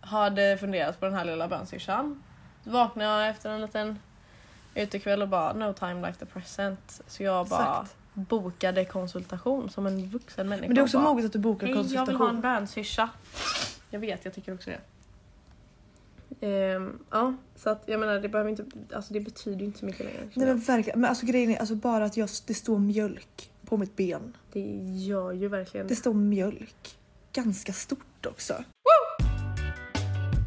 [0.00, 2.22] hade funderat på den här lilla bönsyrsan.
[2.64, 3.98] Vaknade jag efter en liten
[4.74, 7.00] utekväll och bara no time like the present.
[7.06, 7.96] Så jag bara Exakt.
[8.14, 10.66] bokade konsultation som en vuxen människa.
[10.66, 12.40] Men det är också moget att du bokar Hej, jag vill ha en konsultation.
[12.40, 13.08] bönsyrsa.
[13.90, 14.80] Jag vet, jag tycker också det.
[16.40, 20.06] Ehm, ja, så att jag menar det behöver inte, alltså det betyder inte så mycket
[20.06, 20.28] längre.
[20.34, 23.76] Nej men verkligen, men alltså grejen är alltså bara att jag, det står mjölk på
[23.76, 24.36] mitt ben.
[24.52, 24.60] Det
[25.06, 26.98] gör ju verkligen Det står mjölk.
[27.32, 28.64] Ganska stort också.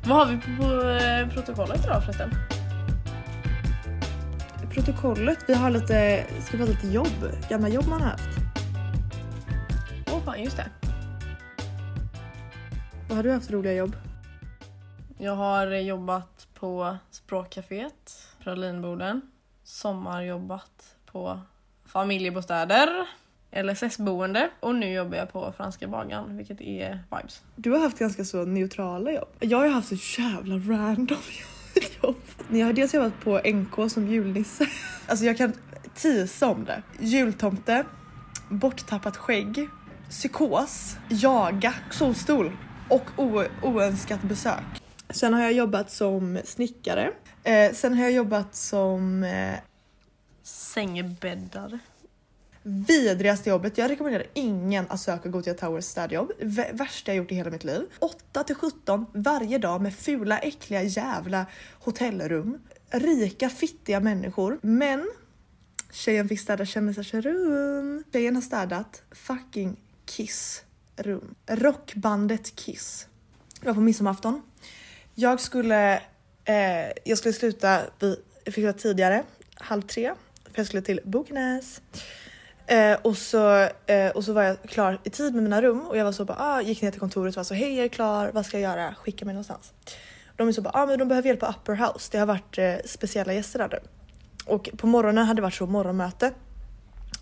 [0.08, 2.30] Vad har vi på eh, protokollet idag förresten?
[4.74, 7.32] Protokollet, vi har lite, ska vi ha lite jobb?
[7.50, 8.30] Gamla jobb man har haft.
[10.08, 10.70] Åh fan, just det.
[13.08, 13.96] Vad har du haft för roliga jobb?
[15.20, 19.22] Jag har jobbat på Språkcaféet, Pralinboden.
[19.64, 21.40] Sommarjobbat på
[21.86, 22.90] familjebostäder,
[23.52, 27.42] LSS-boende och nu jobbar jag på Franska bagaren vilket är vibes.
[27.56, 29.28] Du har haft ganska så neutrala jobb.
[29.40, 31.18] Jag har haft så jävla random
[32.04, 32.22] jobb.
[32.50, 34.68] Jag har dels jobbat på NK som julnisse.
[35.08, 35.54] Alltså jag kan
[35.96, 36.82] tisa om det.
[37.00, 37.86] Jultomte,
[38.50, 39.70] borttappat skägg,
[40.10, 42.52] psykos, jaga, solstol
[42.90, 43.06] och
[43.62, 44.87] oönskat besök.
[45.10, 47.12] Sen har jag jobbat som snickare.
[47.43, 49.54] Eh, sen har jag jobbat som eh,
[50.43, 51.80] Sängbäddare.
[52.63, 53.78] vidrigaste jobbet.
[53.78, 56.32] Jag rekommenderar ingen att söka Gothia Towers städjobb.
[56.39, 57.86] V- värsta jag gjort i hela mitt liv.
[58.00, 61.46] 8 till 17 varje dag med fula, äckliga jävla
[61.80, 62.60] hotellrum.
[62.89, 64.60] Rika, fittiga människor.
[64.62, 65.12] Men
[65.91, 67.12] tjejen fick städa kändisars.
[68.12, 70.63] Tjejen har städat fucking Kiss
[70.96, 71.36] rum.
[71.48, 73.08] Rockbandet Kiss.
[73.62, 74.41] Det var på midsommarafton.
[75.20, 75.96] Jag skulle,
[76.46, 79.24] eh, jag skulle sluta vid, jag fick tidigare,
[79.56, 80.14] halv tre.
[80.44, 81.82] För jag skulle till Bokenäs.
[82.68, 85.98] Eh, och, så, eh, och så var jag klar i tid med mina rum och
[85.98, 87.90] jag var så bara, ah, gick ner till kontoret och var så hej jag är
[87.90, 88.96] klar, vad ska jag göra?
[88.96, 89.74] Skicka mig någonstans.
[90.36, 92.10] De är så bara, ah, men de behöver hjälp på upper house.
[92.12, 93.80] Det har varit eh, speciella gäster där nu.
[94.46, 96.34] Och på morgonen hade det varit så morgonmöte.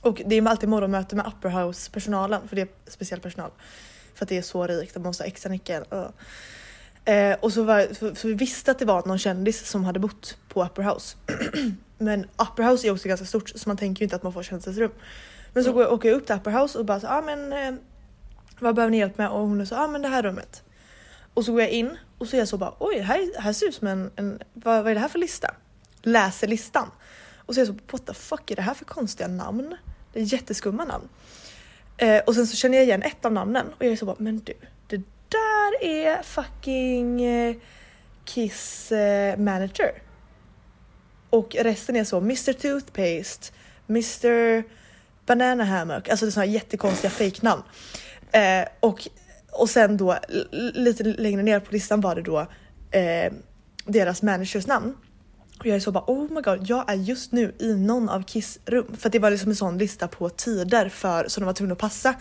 [0.01, 3.51] Och det är alltid morgonmöte med upper house personalen för det är speciell personal.
[4.15, 5.83] För att det är så rikt, de måste ha extra nyckel.
[5.93, 6.09] Uh.
[7.05, 9.99] Eh, och så, var, så, så vi visste att det var någon kändis som hade
[9.99, 11.17] bott på upper house.
[11.97, 14.43] Men upper house är också ganska stort så man tänker ju inte att man får
[14.43, 14.91] kändisrum.
[15.53, 17.53] Men så går jag, åker jag upp till upper house och bara så, ah, men
[17.53, 17.73] eh,
[18.59, 19.29] vad behöver ni hjälp med?
[19.29, 20.63] Och hon är så, ah, men det här rummet.
[21.33, 23.67] Och så går jag in och så är jag så bara, oj, här, här ser
[23.67, 25.53] ut som en, en vad, vad är det här för lista?
[26.01, 26.91] Läser listan.
[27.37, 29.75] Och så är jag så, what the fuck är det här för konstiga namn?
[30.13, 31.09] Det är jätteskumma namn.
[31.97, 34.15] Eh, och sen så känner jag igen ett av namnen och jag är så bara,
[34.19, 34.53] men du,
[35.79, 37.55] det är fucking eh,
[38.25, 39.91] Kiss eh, manager.
[41.29, 43.53] Och resten är så Mr Toothpaste,
[43.89, 44.63] Mr
[45.25, 47.61] Banana Hammock, alltså det är såna här jättekonstiga fejknamn.
[48.31, 49.07] Eh, och,
[49.51, 50.17] och sen då
[50.51, 52.39] lite längre ner på listan var det då
[52.91, 53.33] eh,
[53.85, 54.95] deras managers namn.
[55.59, 58.23] Och jag är så bara oh my god, jag är just nu i någon av
[58.23, 58.95] Kiss rum.
[58.97, 61.73] För att det var liksom en sån lista på tider för, som de var tvungna
[61.73, 62.15] att passa.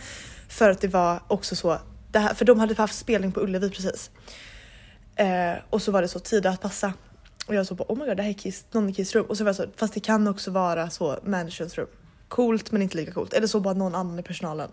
[0.49, 1.77] För att det var också så,
[2.15, 4.11] det här, för de hade haft spelning på Ullevi precis.
[5.15, 6.93] Eh, och så var det så tider att passa.
[7.47, 9.25] Och jag så bara oh my god det här är Kiss, någon i Kiss rum.
[9.25, 11.87] Och så var jag så, fast det kan också vara så managerns rum.
[12.27, 13.33] Coolt men inte lika coolt.
[13.33, 14.69] Eller så bara någon annan i personalen.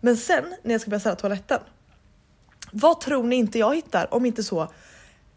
[0.00, 1.60] Men sen när jag ska börja städa toaletten.
[2.72, 4.72] Vad tror ni inte jag hittar om inte så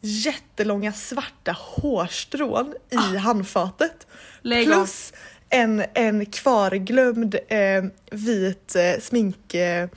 [0.01, 4.07] jättelånga svarta hårstrån i handfatet.
[4.41, 4.65] Lägg.
[4.65, 5.13] Plus
[5.49, 9.89] en, en kvarglömd eh, vit eh, smink, eh,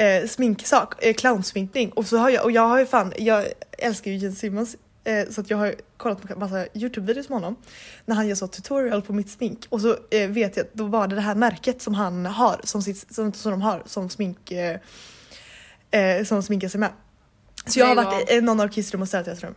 [0.00, 1.92] eh, sminksak, eh, clownsminkning.
[1.92, 3.46] Och så har jag, och jag har ju fan, jag
[3.78, 7.56] älskar ju Gene Simmons eh, så att jag har kollat på massa Youtube-videos med honom
[8.04, 10.86] när han gör så tutorial på mitt smink och så eh, vet jag att då
[10.86, 14.10] var det det här märket som han har som, sitt, som, som de har som
[14.10, 14.80] smink eh,
[15.90, 16.90] eh, som sminkar sig med.
[17.66, 19.54] Så jag har varit i någon av Kissrum och städat deras rum.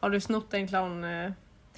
[0.00, 1.04] Har du snott en clown?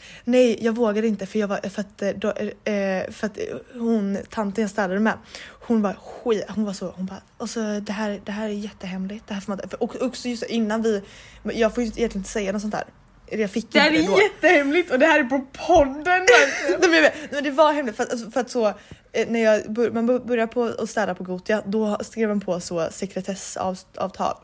[0.01, 3.39] Eh, Nej, jag vågade inte för, jag var, för, att, eh, då, eh, för att
[3.39, 3.45] eh,
[3.81, 5.15] hon, tanten jag städade med,
[5.61, 9.25] hon var skit, hon var så, hon bara alltså det här, det här är jättehemligt.
[9.29, 11.03] Det här får man, inte-" och också just innan vi,
[11.43, 12.85] jag får ju egentligen inte säga något sånt där.
[13.33, 14.19] Jag fick Det här är då.
[14.23, 16.27] jättehemligt och det här är på podden.
[16.91, 18.67] Nej, men, det var hemligt för att, alltså, för att så,
[19.13, 22.41] eh, när jag bör, man bör- började på att städa på Gotia då skrev man
[22.41, 24.37] på så sekretessavtal.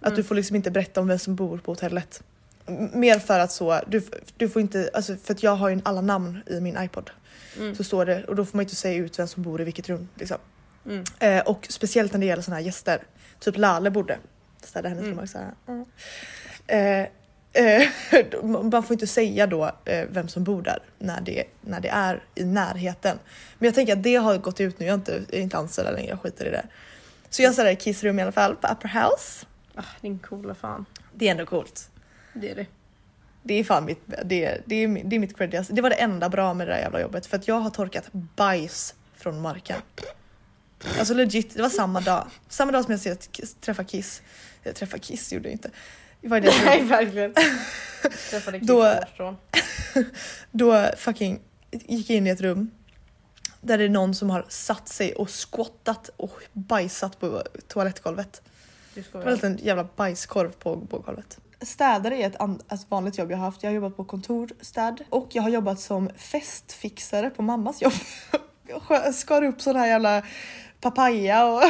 [0.00, 2.22] Att du får liksom inte berätta om vem som bor på hotellet.
[2.92, 4.02] Mer för att så, du,
[4.36, 7.10] du får inte, alltså för att jag har ju alla namn i min iPod.
[7.58, 7.74] Mm.
[7.74, 9.88] Så står det och då får man inte säga ut vem som bor i vilket
[9.88, 10.08] rum.
[10.14, 10.38] Liksom.
[10.86, 11.04] Mm.
[11.18, 13.02] Eh, och speciellt när det gäller såna här gäster.
[13.40, 14.18] Typ Lale borde
[14.62, 15.14] städa hennes Mm.
[15.14, 15.38] rum också.
[15.68, 15.84] Mm.
[16.66, 17.08] Eh,
[17.64, 17.88] eh,
[18.62, 22.22] man får inte säga då eh, vem som bor där när det, när det är
[22.34, 23.18] i närheten.
[23.58, 25.56] Men jag tänker att det har gått ut nu, jag är inte, jag är inte
[25.58, 26.66] anställd längre, jag skiter i det.
[27.30, 29.46] Så jag städade i kissrum i alla fall på Upper House.
[29.74, 30.86] Ah, din coola fan.
[31.14, 31.90] Det är ändå coolt.
[32.40, 32.66] Det är det.
[33.42, 35.66] Det är fan mitt, det, är- det, är, det är mitt cred.
[35.70, 38.08] Det var det enda bra med det där jävla jobbet för att jag har torkat
[38.12, 39.76] bajs från marken.
[40.98, 42.26] Alltså legit, det var samma dag.
[42.48, 44.22] Samma dag som jag ser att träffa Kiss.
[44.62, 45.70] Jag träffade Kiss gjorde jag inte.
[46.20, 47.34] Var det Nej verkligen.
[48.30, 49.36] Träffade Kiss Då-.
[50.50, 52.70] Då fucking gick jag in i ett rum
[53.60, 58.42] där det är någon som har satt sig och squattat och bajsat på toalettgolvet.
[58.94, 61.38] Det var en liten jävla bajskorv på, på golvet.
[61.60, 63.62] Städare är ett, ett vanligt jobb jag har haft.
[63.62, 67.92] Jag har jobbat på kontorstäd och jag har jobbat som festfixare på mammas jobb.
[68.90, 70.22] Jag skar upp sån här jävla
[70.80, 71.62] papaya och...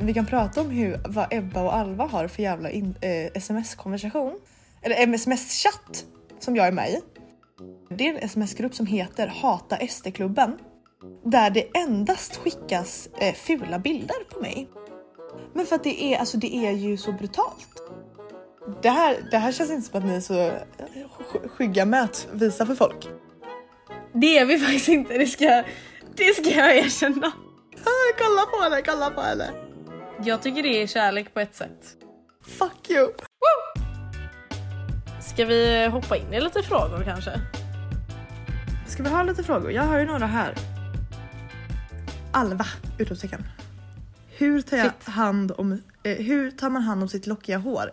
[0.00, 4.40] Vi kan prata om hur, vad Ebba och Alva har för jävla in, eh, sms-konversation.
[4.82, 6.04] Eller sms-chatt
[6.38, 7.00] som jag är med i.
[7.90, 10.58] Det är en sms-grupp som heter Hata SD-klubben.
[11.24, 14.68] Där det endast skickas eh, fula bilder på mig.
[15.54, 17.68] Men för att det är, alltså det är ju så brutalt.
[18.82, 20.52] Det här, det här känns inte som att ni är så eh,
[21.32, 23.08] sk- skygga med att visa för folk.
[24.12, 25.64] Det är vi faktiskt inte, det ska,
[26.16, 27.32] det ska jag erkänna.
[28.18, 29.50] Kolla på henne, kolla på henne.
[30.24, 31.96] Jag tycker det är kärlek på ett sätt.
[32.46, 33.08] Fuck you.
[35.20, 37.30] Ska vi hoppa in i lite frågor kanske?
[38.88, 39.72] Ska vi ha lite frågor?
[39.72, 40.54] Jag har ju några här.
[42.32, 42.64] Alva!
[42.98, 43.44] Utropstecken.
[44.38, 45.04] Hur tar, jag Shit.
[45.04, 47.92] hand om, eh, hur tar man hand om sitt lockiga hår?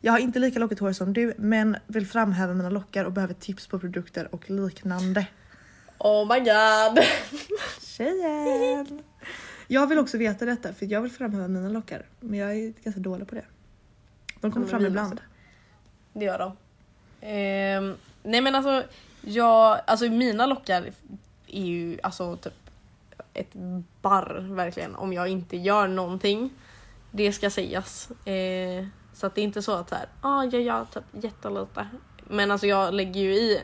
[0.00, 3.34] Jag har inte lika lockigt hår som du men vill framhäva mina lockar och behöver
[3.34, 5.26] tips på produkter och liknande.
[5.98, 7.04] Oh my god!
[7.80, 9.02] Tjejen!
[9.66, 13.00] Jag vill också veta detta för jag vill framhäva mina lockar men jag är ganska
[13.00, 13.44] dålig på det.
[14.40, 15.20] De kommer fram ibland.
[16.12, 16.56] Det gör de.
[17.20, 18.84] Ehm, nej men alltså,
[19.20, 20.90] jag, alltså mina lockar
[21.46, 22.65] är ju alltså typ
[23.36, 23.52] ett
[24.02, 26.50] barr verkligen om jag inte gör någonting.
[27.10, 28.10] Det ska sägas.
[28.26, 31.88] Eh, så att det är inte så att så här, ah, jag gör typ jättelite.
[32.24, 33.60] Men alltså jag lägger ju i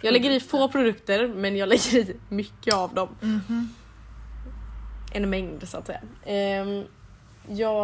[0.00, 3.08] jag lägger i få produkter men jag lägger i mycket av dem.
[3.20, 3.68] Mhm.
[5.12, 6.00] En mängd så att säga.
[6.24, 6.84] Ehm,
[7.48, 7.82] jag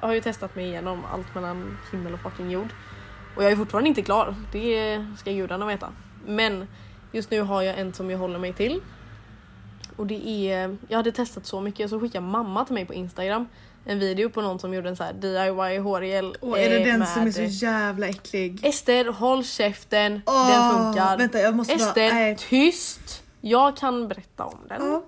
[0.00, 2.68] har ju testat mig igenom allt mellan himmel och fucking jord.
[3.36, 5.92] Och jag är fortfarande inte klar, det ska gudarna veta.
[6.26, 6.66] Men
[7.12, 8.80] just nu har jag en som jag håller mig till.
[9.96, 13.48] Och det är, jag hade testat så mycket så skickade mamma till mig på Instagram
[13.88, 16.36] en video på någon som gjorde en så här DIY hårgel.
[16.40, 18.60] Och är det eh, den med- som är så jävla äcklig?
[18.66, 21.18] Ester håll käften, Åh, den funkar.
[21.18, 21.88] Vänta jag måste bara...
[21.88, 22.36] Ester nej.
[22.38, 23.22] tyst!
[23.40, 24.82] Jag kan berätta om den.
[24.82, 25.02] Ja.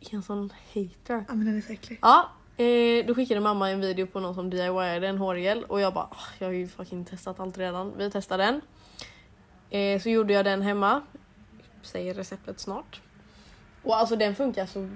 [0.00, 1.24] Du är en sån hater.
[1.28, 1.98] ja men den är så äcklig.
[2.02, 5.94] Ja, eh, då skickade mamma en video på någon som DIYade en hårgel och jag
[5.94, 7.92] bara "Ah, jag har ju fucking testat allt redan.
[7.98, 8.60] Vi testar den.
[9.70, 11.02] Eh, så gjorde jag den hemma.
[11.82, 13.00] Säger receptet snart.
[13.82, 14.88] Och alltså den funkar så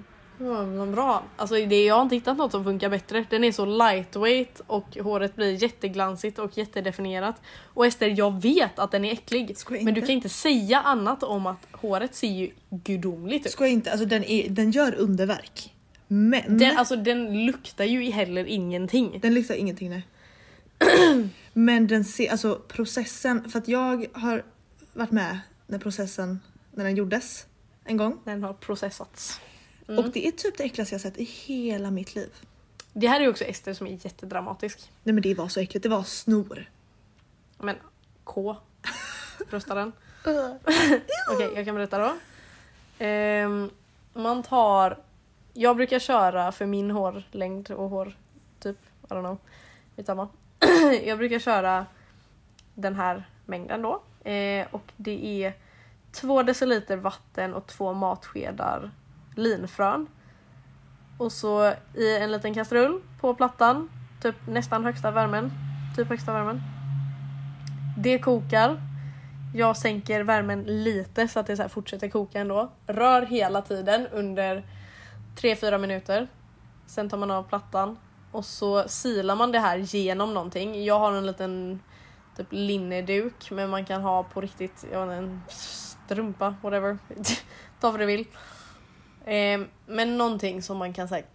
[0.91, 1.23] bra.
[1.35, 3.25] Alltså det, jag har inte hittat något som funkar bättre.
[3.29, 7.41] Den är så lightweight och håret blir jätteglansigt och jättedefinierat.
[7.73, 9.57] Och Ester, jag vet att den är äcklig.
[9.57, 13.51] Skoja Men du kan inte säga annat om att håret ser ju gudomligt ut.
[13.51, 15.73] Ska jag inte, alltså den, är, den gör underverk.
[16.07, 19.19] Men Den, alltså den luktar ju heller ingenting.
[19.21, 20.07] den luktar ingenting nej.
[21.53, 24.43] Men den ser, alltså processen, för att jag har
[24.93, 26.39] varit med när processen,
[26.75, 27.47] när den gjordes
[27.83, 28.19] en gång.
[28.23, 29.41] Den har processats.
[29.87, 29.99] Mm.
[29.99, 32.29] Och det är typ det äckligaste jag sett i hela mitt liv.
[32.93, 34.91] Det här är ju också Ester som är jättedramatisk.
[35.03, 36.69] Nej men det var så äckligt, det var snor.
[37.57, 37.75] Men
[38.23, 38.57] K.
[39.49, 39.91] Röstar den.
[41.33, 42.13] Okej, jag kan berätta då.
[42.99, 43.69] Ehm,
[44.13, 44.97] man tar...
[45.53, 48.17] Jag brukar köra för min hårlängd och hår
[48.59, 49.37] typ, I don't know.
[49.95, 50.29] Skitsamma.
[51.05, 51.85] jag brukar köra
[52.73, 54.01] den här mängden då.
[54.29, 55.53] Eh, och det är
[56.15, 58.91] två deciliter vatten och två matskedar
[59.35, 60.07] linfrön.
[61.17, 63.89] Och så i en liten kastrull på plattan,
[64.21, 65.51] typ nästan högsta värmen.
[65.95, 66.61] Typ högsta värmen.
[67.97, 68.81] Det kokar.
[69.53, 72.71] Jag sänker värmen lite så att det så här fortsätter koka ändå.
[72.87, 74.63] Rör hela tiden under
[75.35, 76.27] 3-4 minuter.
[76.87, 77.97] Sen tar man av plattan
[78.31, 80.83] och så silar man det här genom någonting.
[80.83, 81.79] Jag har en liten
[82.37, 85.53] typ linneduk men man kan ha på riktigt jag vet inte,
[86.09, 86.97] en strumpa, whatever.
[87.79, 88.25] Ta vad du vill.
[89.25, 91.25] Eh, men någonting som man kan så här,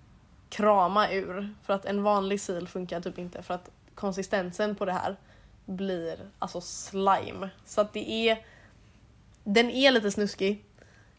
[0.48, 1.54] krama ur.
[1.62, 5.16] För att en vanlig sil funkar typ inte för att konsistensen på det här
[5.66, 7.50] blir alltså slime.
[7.66, 8.38] Så att det är...
[9.44, 10.64] Den är lite snuskig.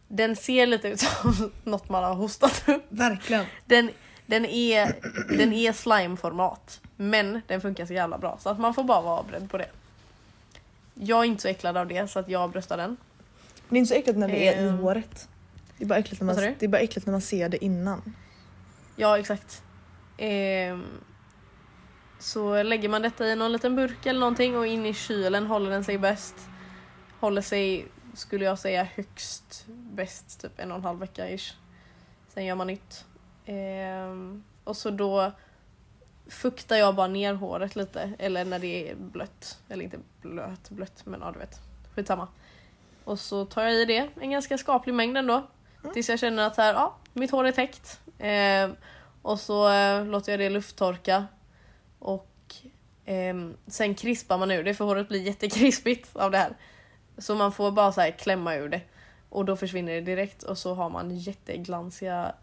[0.08, 2.84] Den ser lite ut som något man har hostat upp.
[2.90, 3.46] Verkligen.
[3.66, 3.90] Den,
[4.26, 4.96] den är,
[5.38, 6.82] den är slimeformat.
[6.96, 9.70] Men den funkar så jävla bra så att man får bara vara beredd på det.
[10.94, 12.98] Jag är inte så äcklad av det så att jag bröstar den.
[13.72, 14.78] Det är inte så äckligt när det är i Ehm.
[14.78, 15.30] håret.
[15.78, 18.16] Det är bara äckligt när man, det är bara äckligt när man ser det innan.
[18.96, 19.64] Ja exakt.
[20.18, 20.84] Ehm,
[22.20, 25.72] så lägger man detta i någon liten burk eller någonting och in i kylen håller
[25.72, 26.36] den sig bäst.
[27.20, 31.54] Håller sig, skulle jag säga, högst bäst typ en och en halv vecka ish.
[32.34, 33.06] Sen gör man nytt.
[33.46, 35.32] Ehm, och så då
[36.28, 39.60] fuktar jag bara ner håret lite eller när det är blött.
[39.70, 41.60] Eller inte blöt, blött men ja du vet.
[41.96, 42.28] Skitsamma.
[43.04, 45.48] Och så tar jag i det, en ganska skaplig mängd ändå.
[45.94, 48.00] Tills jag känner att så här, ja, mitt hår är täckt.
[48.20, 48.76] Ehm,
[49.22, 51.26] och så eh, låter jag det lufttorka.
[52.00, 52.56] Och
[53.06, 56.58] ehm, sen krispar man ur det för håret blir jättekrispigt av det här.
[57.18, 58.82] Så man får bara så här klämma ur det.
[59.30, 62.36] Och då försvinner det direkt och så har man jätteglansiga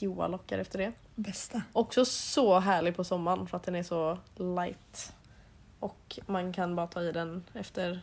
[0.00, 0.92] goa lockar efter det.
[1.14, 1.62] Bästa.
[1.72, 5.12] Också så härlig på sommaren för att den är så light.
[5.80, 8.00] Och man kan bara ta i den efter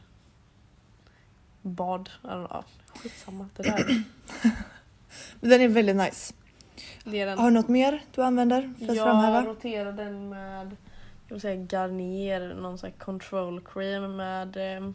[1.61, 2.09] bad.
[2.95, 3.49] Skitsamma.
[3.55, 4.03] Det där.
[5.39, 6.33] Men den är väldigt nice.
[7.37, 9.45] Har du något mer du använder för att Jag framhäva?
[9.45, 10.75] roterar den med
[11.29, 14.89] jag vill säga Garnier, någon sån här control cream med eh,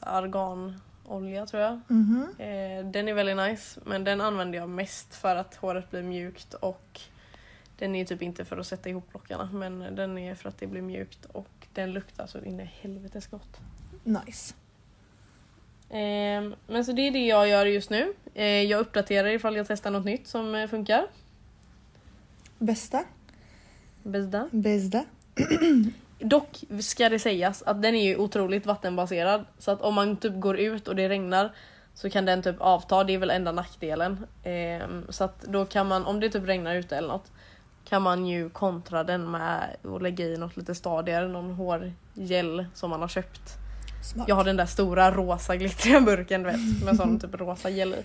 [0.00, 1.80] arganolja tror jag.
[1.88, 2.26] Mhm.
[2.38, 6.54] Eh, den är väldigt nice men den använder jag mest för att håret blir mjukt
[6.54, 7.00] och
[7.78, 10.66] den är typ inte för att sätta ihop lockarna men den är för att det
[10.66, 13.60] blir mjukt och den luktar så in i helvetes gott.
[14.04, 14.54] Nice.
[15.90, 18.14] Eh, men så det är det jag gör just nu.
[18.34, 21.06] Eh, jag uppdaterar ifall jag testar något nytt som eh, funkar.
[22.58, 23.04] Bästa?
[24.02, 24.48] Bästa.
[24.52, 25.04] Bästa?
[26.18, 30.40] Dock ska det sägas att den är ju otroligt vattenbaserad så att om man typ
[30.40, 31.52] går ut och det regnar
[31.94, 34.26] så kan den typ avta, det är väl enda nackdelen.
[34.44, 37.32] Ehm, så att då kan man, om det typ regnar ute eller något,
[37.84, 42.90] kan man ju kontra den med att lägga i något lite stadigare, någon hårgel som
[42.90, 43.65] man har köpt.
[44.06, 44.28] Smart.
[44.28, 47.94] Jag har den där stora rosa glittriga burken du vet, med sån typ rosa gel
[47.94, 47.98] i.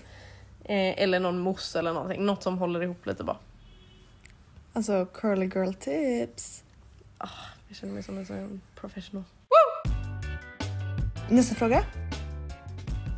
[0.64, 3.36] Eh, eller någon mousse eller någonting, något som håller ihop lite bara.
[4.72, 6.64] Alltså curly girl tips.
[7.68, 9.24] Jag känner mig som en sån professional.
[11.28, 11.84] Nästa fråga.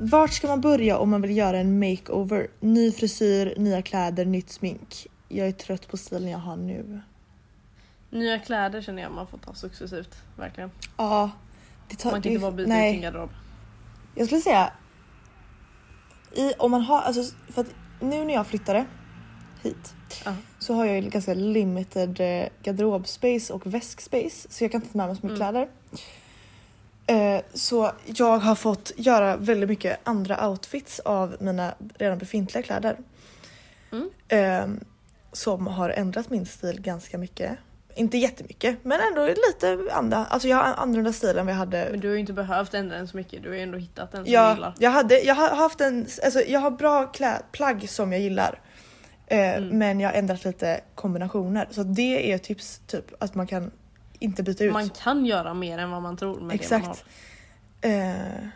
[0.01, 2.49] Vart ska man börja om man vill göra en makeover?
[2.61, 5.07] Ny frisyr, nya kläder, nytt smink.
[5.29, 7.01] Jag är trött på stilen jag har nu.
[8.11, 10.71] Nya kläder känner jag man får ta successivt, verkligen.
[10.97, 11.31] Ja.
[11.89, 12.91] Det tar, Man kan det, inte bara byta nej.
[12.91, 13.31] ut sin garderob.
[14.15, 14.73] Jag skulle säga.
[16.33, 17.69] I, om man har, alltså, för att
[18.01, 18.85] nu när jag flyttade
[19.63, 19.95] hit
[20.25, 20.35] Ja.
[20.59, 24.99] så har jag ju ganska limited eh, garderobspace och väskspace så jag kan inte ta
[24.99, 25.53] med mig så mycket Mm.
[25.53, 25.69] kläder.
[27.07, 32.97] Eh, så jag har fått göra väldigt mycket andra outfits av mina redan befintliga kläder.
[33.93, 34.11] Mm.
[34.29, 34.85] Eh,
[35.33, 37.59] som har ändrat min stil ganska mycket.
[37.97, 40.17] Inte jättemycket men ändå lite andra.
[40.27, 42.75] Alltså jag har annorlunda stil än vad jag hade Men du har ju inte behövt
[42.75, 44.75] ändra den så mycket, du har ju ändå hittat den som du Ja, gillar.
[44.79, 48.61] jag, hade, jag har haft en, alltså jag har bra klä, plagg som jag gillar.
[49.27, 49.79] Eh, Mm.
[49.79, 51.69] Men jag har ändrat lite kombinationer.
[51.71, 53.71] Så det är tips typ att man kan
[54.19, 54.73] inte byta ut.
[54.73, 56.91] Man kan göra mer än vad man tror med det man har.
[56.91, 57.05] Exakt.
[57.81, 58.49] Eh,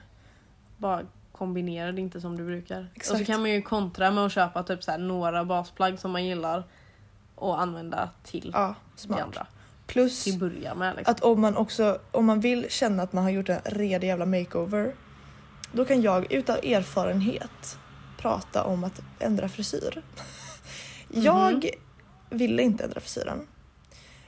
[0.76, 2.80] Bara kombinera det inte som du brukar.
[2.80, 3.18] Och Exakt.
[3.18, 6.64] så kan man ju kontra med att köpa typ så några basplagg som man gillar
[7.34, 9.20] och använda till ja, smart.
[9.20, 9.46] andra.
[9.86, 11.12] Plus Till börja med liksom.
[11.12, 14.26] att om man också, om man vill känna att man har gjort en redig jävla
[14.26, 14.94] makeover.
[15.72, 17.78] Då kan jag utav erfarenhet
[18.18, 20.02] prata om att ändra frisyr.
[21.08, 21.70] Jag
[22.30, 23.46] ville inte ändra frisyren.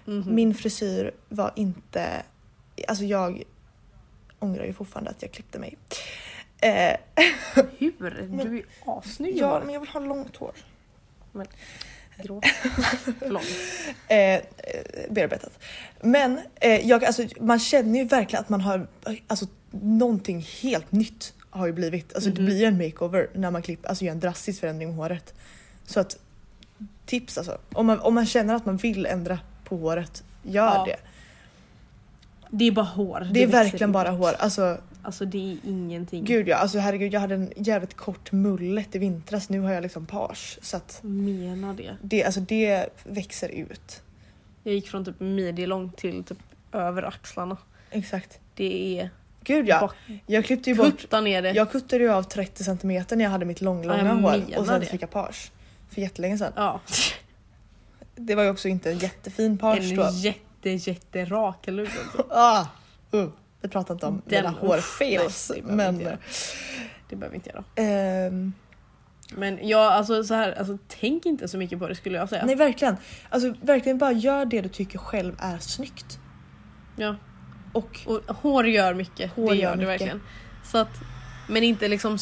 [0.05, 0.35] Mhm.
[0.35, 2.23] Min frisyr var inte...
[2.89, 3.43] Alltså jag
[4.39, 5.79] ångrar ju fortfarande att jag klippte mig.
[6.61, 6.97] Eh,
[7.79, 8.29] Hur?
[8.43, 10.55] Du är ju assnygg ja, men jag vill ha långt hår.
[12.25, 12.45] Gråt.
[13.19, 13.43] Förlåt.
[14.09, 14.41] Eh, eh,
[15.11, 15.53] bearbetat.
[16.01, 18.87] Men eh, jag, alltså, man känner ju verkligen att man har
[19.27, 22.15] alltså, någonting helt nytt har ju blivit.
[22.15, 22.47] Alltså det Mhm.
[22.47, 25.35] blir en makeover när man klipper, alltså gör en drastisk förändring i håret.
[25.87, 26.19] Så att
[27.07, 27.59] tips alltså.
[27.73, 30.85] Om man, om man känner att man vill ändra på håret, gör Ja.
[30.87, 30.97] det.
[32.51, 33.29] Det är bara hår.
[33.33, 34.19] Det är växer verkligen bara ut.
[34.19, 34.33] hår.
[34.39, 36.25] Alltså Alltså det är ingenting.
[36.25, 39.83] Gud ja, alltså herregud jag hade en jävligt kort mullet i vintras, nu har jag
[39.83, 40.59] liksom page.
[40.63, 41.97] Så att Menar det.
[42.03, 44.03] det, alltså det växer ut.
[44.63, 46.39] Jag gick från typ midjelångt till typ
[46.73, 47.57] över axlarna.
[47.91, 48.41] Exakt.
[48.55, 49.11] Det är...
[49.45, 49.91] Gud ja,
[50.27, 51.51] jag klippte ju bort, Kutta ner det.
[51.51, 54.87] jag kuttade ju av 30 cm när jag hade mitt långlånga hår och sen det.
[54.87, 55.53] fick jag page.
[55.91, 56.53] För jättelänge sedan.
[56.57, 56.81] Ja.
[58.17, 60.03] Det var ju också inte en jättefin page då.
[60.03, 61.89] En jätte jätterak lugg.
[62.31, 62.67] Ah,
[63.15, 63.29] uh,
[63.61, 65.53] vi pratar inte om Den- mina hårfels.
[65.65, 66.19] Men göra.
[67.09, 67.65] Det behöver vi inte göra.
[67.75, 68.53] ehm,
[69.37, 72.47] Men ja, alltså så här, alltså tänk inte så mycket på det skulle jag säga.
[72.47, 72.97] nej verkligen.
[73.29, 76.19] Alltså verkligen bara gör det du tycker själv är snyggt.
[76.97, 77.17] Ja.
[77.73, 79.33] Och Och hår gör mycket.
[79.37, 80.21] Hår det gör gör det verkligen.
[80.65, 80.91] Så att,
[81.49, 82.19] men inte liksom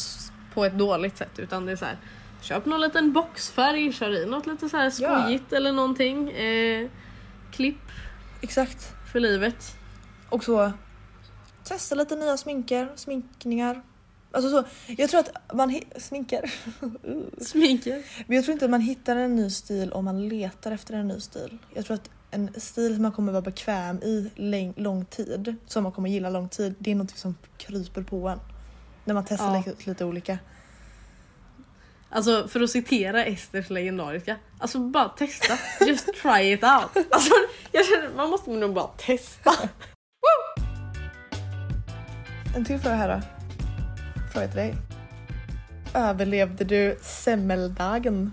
[0.55, 1.97] på ett dåligt sätt utan det är så här.
[2.43, 5.21] Köp någon liten boxfärg, kör i något lite så här Ja.
[5.21, 6.31] skojigt eller någonting.
[6.31, 6.89] Eh,
[7.53, 7.81] klipp
[8.41, 8.93] exakt.
[9.13, 9.77] för livet.
[10.29, 10.73] Och så
[11.69, 13.83] testa lite nya sminker, sminkningar.
[14.33, 16.53] Alltså så, jag tror att man hi- sminker.
[17.45, 18.03] Sminker.
[18.27, 21.09] Men jag tror inte att man hittar en ny stil om man letar efter en
[21.09, 21.59] ny stil.
[21.75, 24.31] Jag tror att en stil som man kommer vara bekväm i
[24.77, 28.41] lång tid, som man kommer gilla lång tid, det är något som kryper på en.
[29.05, 29.63] När man testar Ja.
[29.67, 30.39] lite, lite olika.
[32.11, 34.37] Alltså för att citera Esters legendariska.
[34.59, 35.59] Alltså bara testa.
[35.87, 37.07] Just try it out.
[37.11, 37.33] Alltså
[37.73, 39.51] jag känner man måste nog bara testa.
[42.59, 43.23] En till fråga här då.
[44.33, 44.75] Fråga till dig.
[45.95, 48.33] Överlevde du semmeldagen?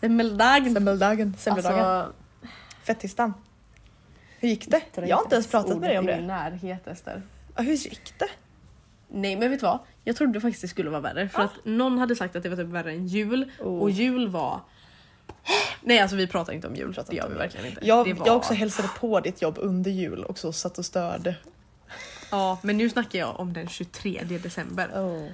[0.00, 0.74] Semmeldagen.
[0.74, 1.34] Semmeldagen.
[1.38, 1.84] Semmeldagen.
[1.84, 2.12] Alltså,
[2.82, 3.34] Fettisdagen.
[4.40, 4.82] Hur gick det?
[4.94, 6.26] Jag har inte ens pratat med dig om ordet i det.
[6.26, 7.22] närhet Ester.
[7.56, 8.28] Ja, hur gick det?
[9.08, 9.78] Nej men vet du vad?
[10.04, 11.44] Jag trodde faktiskt det skulle vara värre för Ah.
[11.44, 13.78] att någon hade sagt att det var typ värre än jul Oh.
[13.82, 14.60] och jul var...
[15.80, 17.86] Nej alltså vi pratar inte om jul, Pratar det gör vi verkligen inte.
[17.86, 18.26] Jag, det var...
[18.26, 21.36] jag också hälsade på ditt jobb under jul och så satt och störde.
[22.32, 24.88] Ja men nu snackar jag om den 23 december.
[24.94, 25.28] Oh.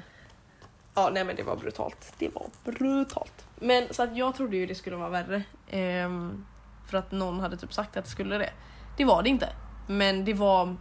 [0.94, 2.12] Ja nej men det var brutalt.
[2.18, 3.44] Det var brutalt.
[3.56, 5.42] Men så att jag trodde ju det skulle vara värre.
[5.70, 6.46] ehm,
[6.90, 8.50] för att någon hade typ sagt att det skulle det.
[8.96, 9.48] Det var det inte.
[9.86, 10.76] Men det var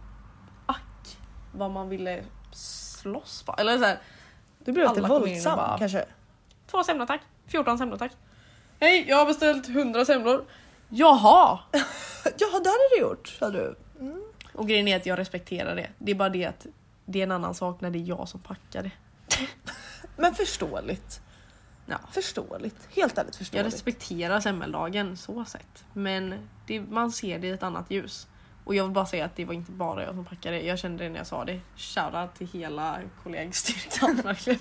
[0.66, 1.18] ack
[1.52, 3.54] vad man ville slåss för.
[3.60, 3.98] Eller så här,
[4.58, 6.04] Du blev lite våldsam bara- kanske?
[6.70, 7.20] två semlor tack.
[7.46, 8.12] 14 semlor tack.
[8.80, 10.44] Hej jag har beställt 100 semlor.
[10.88, 11.58] Jaha!
[12.24, 13.74] Ja det hade du gjort sa du.
[14.58, 15.90] Och grejen är att jag respekterar det.
[15.98, 16.66] Det är bara det att
[17.04, 18.90] det är en annan sak när det är jag som packar det.
[20.16, 21.20] Men förståeligt.
[21.86, 21.98] Ja.
[22.12, 22.88] Förståeligt.
[22.96, 23.74] Helt ärligt Jag förståeligt.
[23.74, 25.84] respekterar semmeldagen så sett.
[25.92, 28.26] Men det, man ser det i ett annat ljus.
[28.64, 30.60] Och jag vill bara säga att det var inte bara jag som packade.
[30.60, 31.60] Jag kände det när jag sa det.
[31.76, 34.60] Shoutout till hela kollegstyrkan verkligen.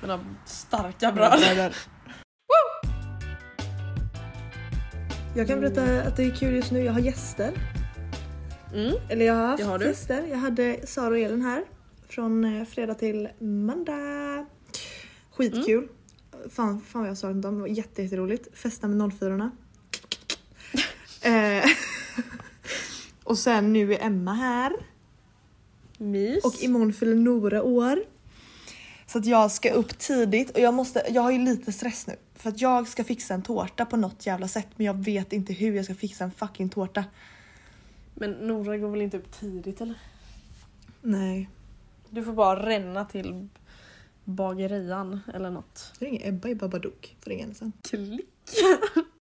[0.00, 1.76] Mina starka bröder.
[5.36, 6.84] Jag kan berätta att det är kul just nu.
[6.84, 7.77] Jag har gäster.
[8.74, 8.94] Mm.
[9.08, 10.26] Eller jag har haft Det har gäster.
[10.26, 11.64] Jag hade Sara och Elin här.
[12.08, 14.46] Från eh, fredag till måndag.
[15.30, 15.88] Skitkul.
[16.50, 17.40] Fan, fan vad jag sa dem.
[17.40, 18.58] Det var jätte, jätteroligt.
[18.58, 19.50] Festa med 04
[21.22, 21.64] eh,
[23.24, 24.72] Och sen nu är Emma här.
[25.98, 26.44] Mys.
[26.44, 27.98] Och imorgon fyller Nora år.
[29.06, 32.16] Så att jag ska upp tidigt och jag måste, jag har ju lite stress nu.
[32.34, 35.52] För att jag ska fixa en tårta på något jävla sätt men jag vet inte
[35.52, 37.04] hur jag ska fixa en fucking tårta.
[38.20, 39.94] Men Nora går väl inte upp tidigt eller?
[41.02, 41.50] Nej.
[42.10, 43.48] Du får bara ränna till
[44.24, 45.92] bagerian eller något.
[45.98, 47.16] Ringer Ebba i Babadook.
[47.20, 47.72] Får ringa henne sen.
[47.82, 48.26] Klick,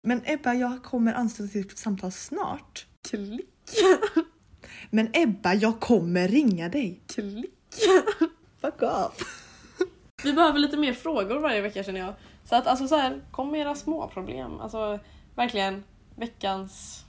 [0.03, 2.87] Men Ebba, jag kommer ansluta till ett samtal snart.
[3.09, 3.49] klick,
[4.91, 7.01] Men Ebba, jag kommer ringa dig.
[7.07, 7.51] klick.
[8.61, 9.41] Fuck off.
[10.25, 12.15] Vi behöver lite mer frågor varje vecka känner jag.
[12.45, 14.61] Så att alltså så här, kom med era små problem.
[14.61, 14.99] Alltså
[15.35, 15.85] verkligen
[16.17, 17.04] veckans...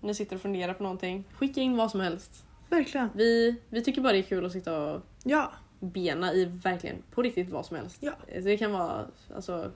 [0.00, 1.24] Ni sitter och funderar på någonting.
[1.34, 2.44] Skicka in vad som helst.
[2.70, 3.08] Verkligen.
[3.14, 7.22] Vi, vi tycker bara det är kul att sitta och Ja, bena i verkligen på
[7.22, 7.96] riktigt vad som helst.
[8.00, 8.12] Ja.
[8.34, 9.70] Så det kan vara alltså,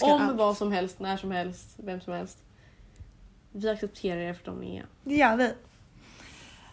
[0.00, 0.36] om allt.
[0.36, 2.38] vad som helst, när som helst, vem som helst.
[3.52, 4.86] Vi accepterar er för de ni är.
[5.04, 5.52] Det gör vi.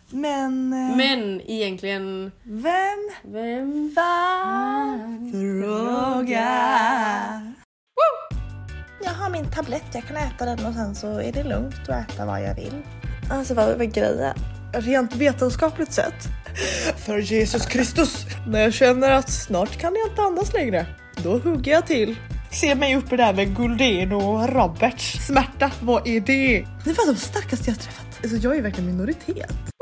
[0.10, 0.74] Men...
[0.74, 7.53] eh, Men egentligen, Vem vem fan frågar?
[9.06, 12.10] Jag har min tablett, jag kan äta den och sen så är det lugnt att
[12.10, 12.82] äta vad jag vill.
[13.30, 14.36] Alltså vad är grejen?
[14.74, 16.28] Rent vetenskapligt sett.
[16.98, 18.26] För Jesus Kristus.
[18.48, 20.86] När jag känner att snart kan jag inte andas längre.
[21.24, 22.16] Då hugger jag till.
[22.52, 25.26] Se mig uppe där med Guldén och Roberts.
[25.28, 26.66] Smärta, vad är det?
[26.86, 28.06] Ni var de starkaste jag träffat.
[28.24, 29.73] Alltså jag är verkligen minoritet.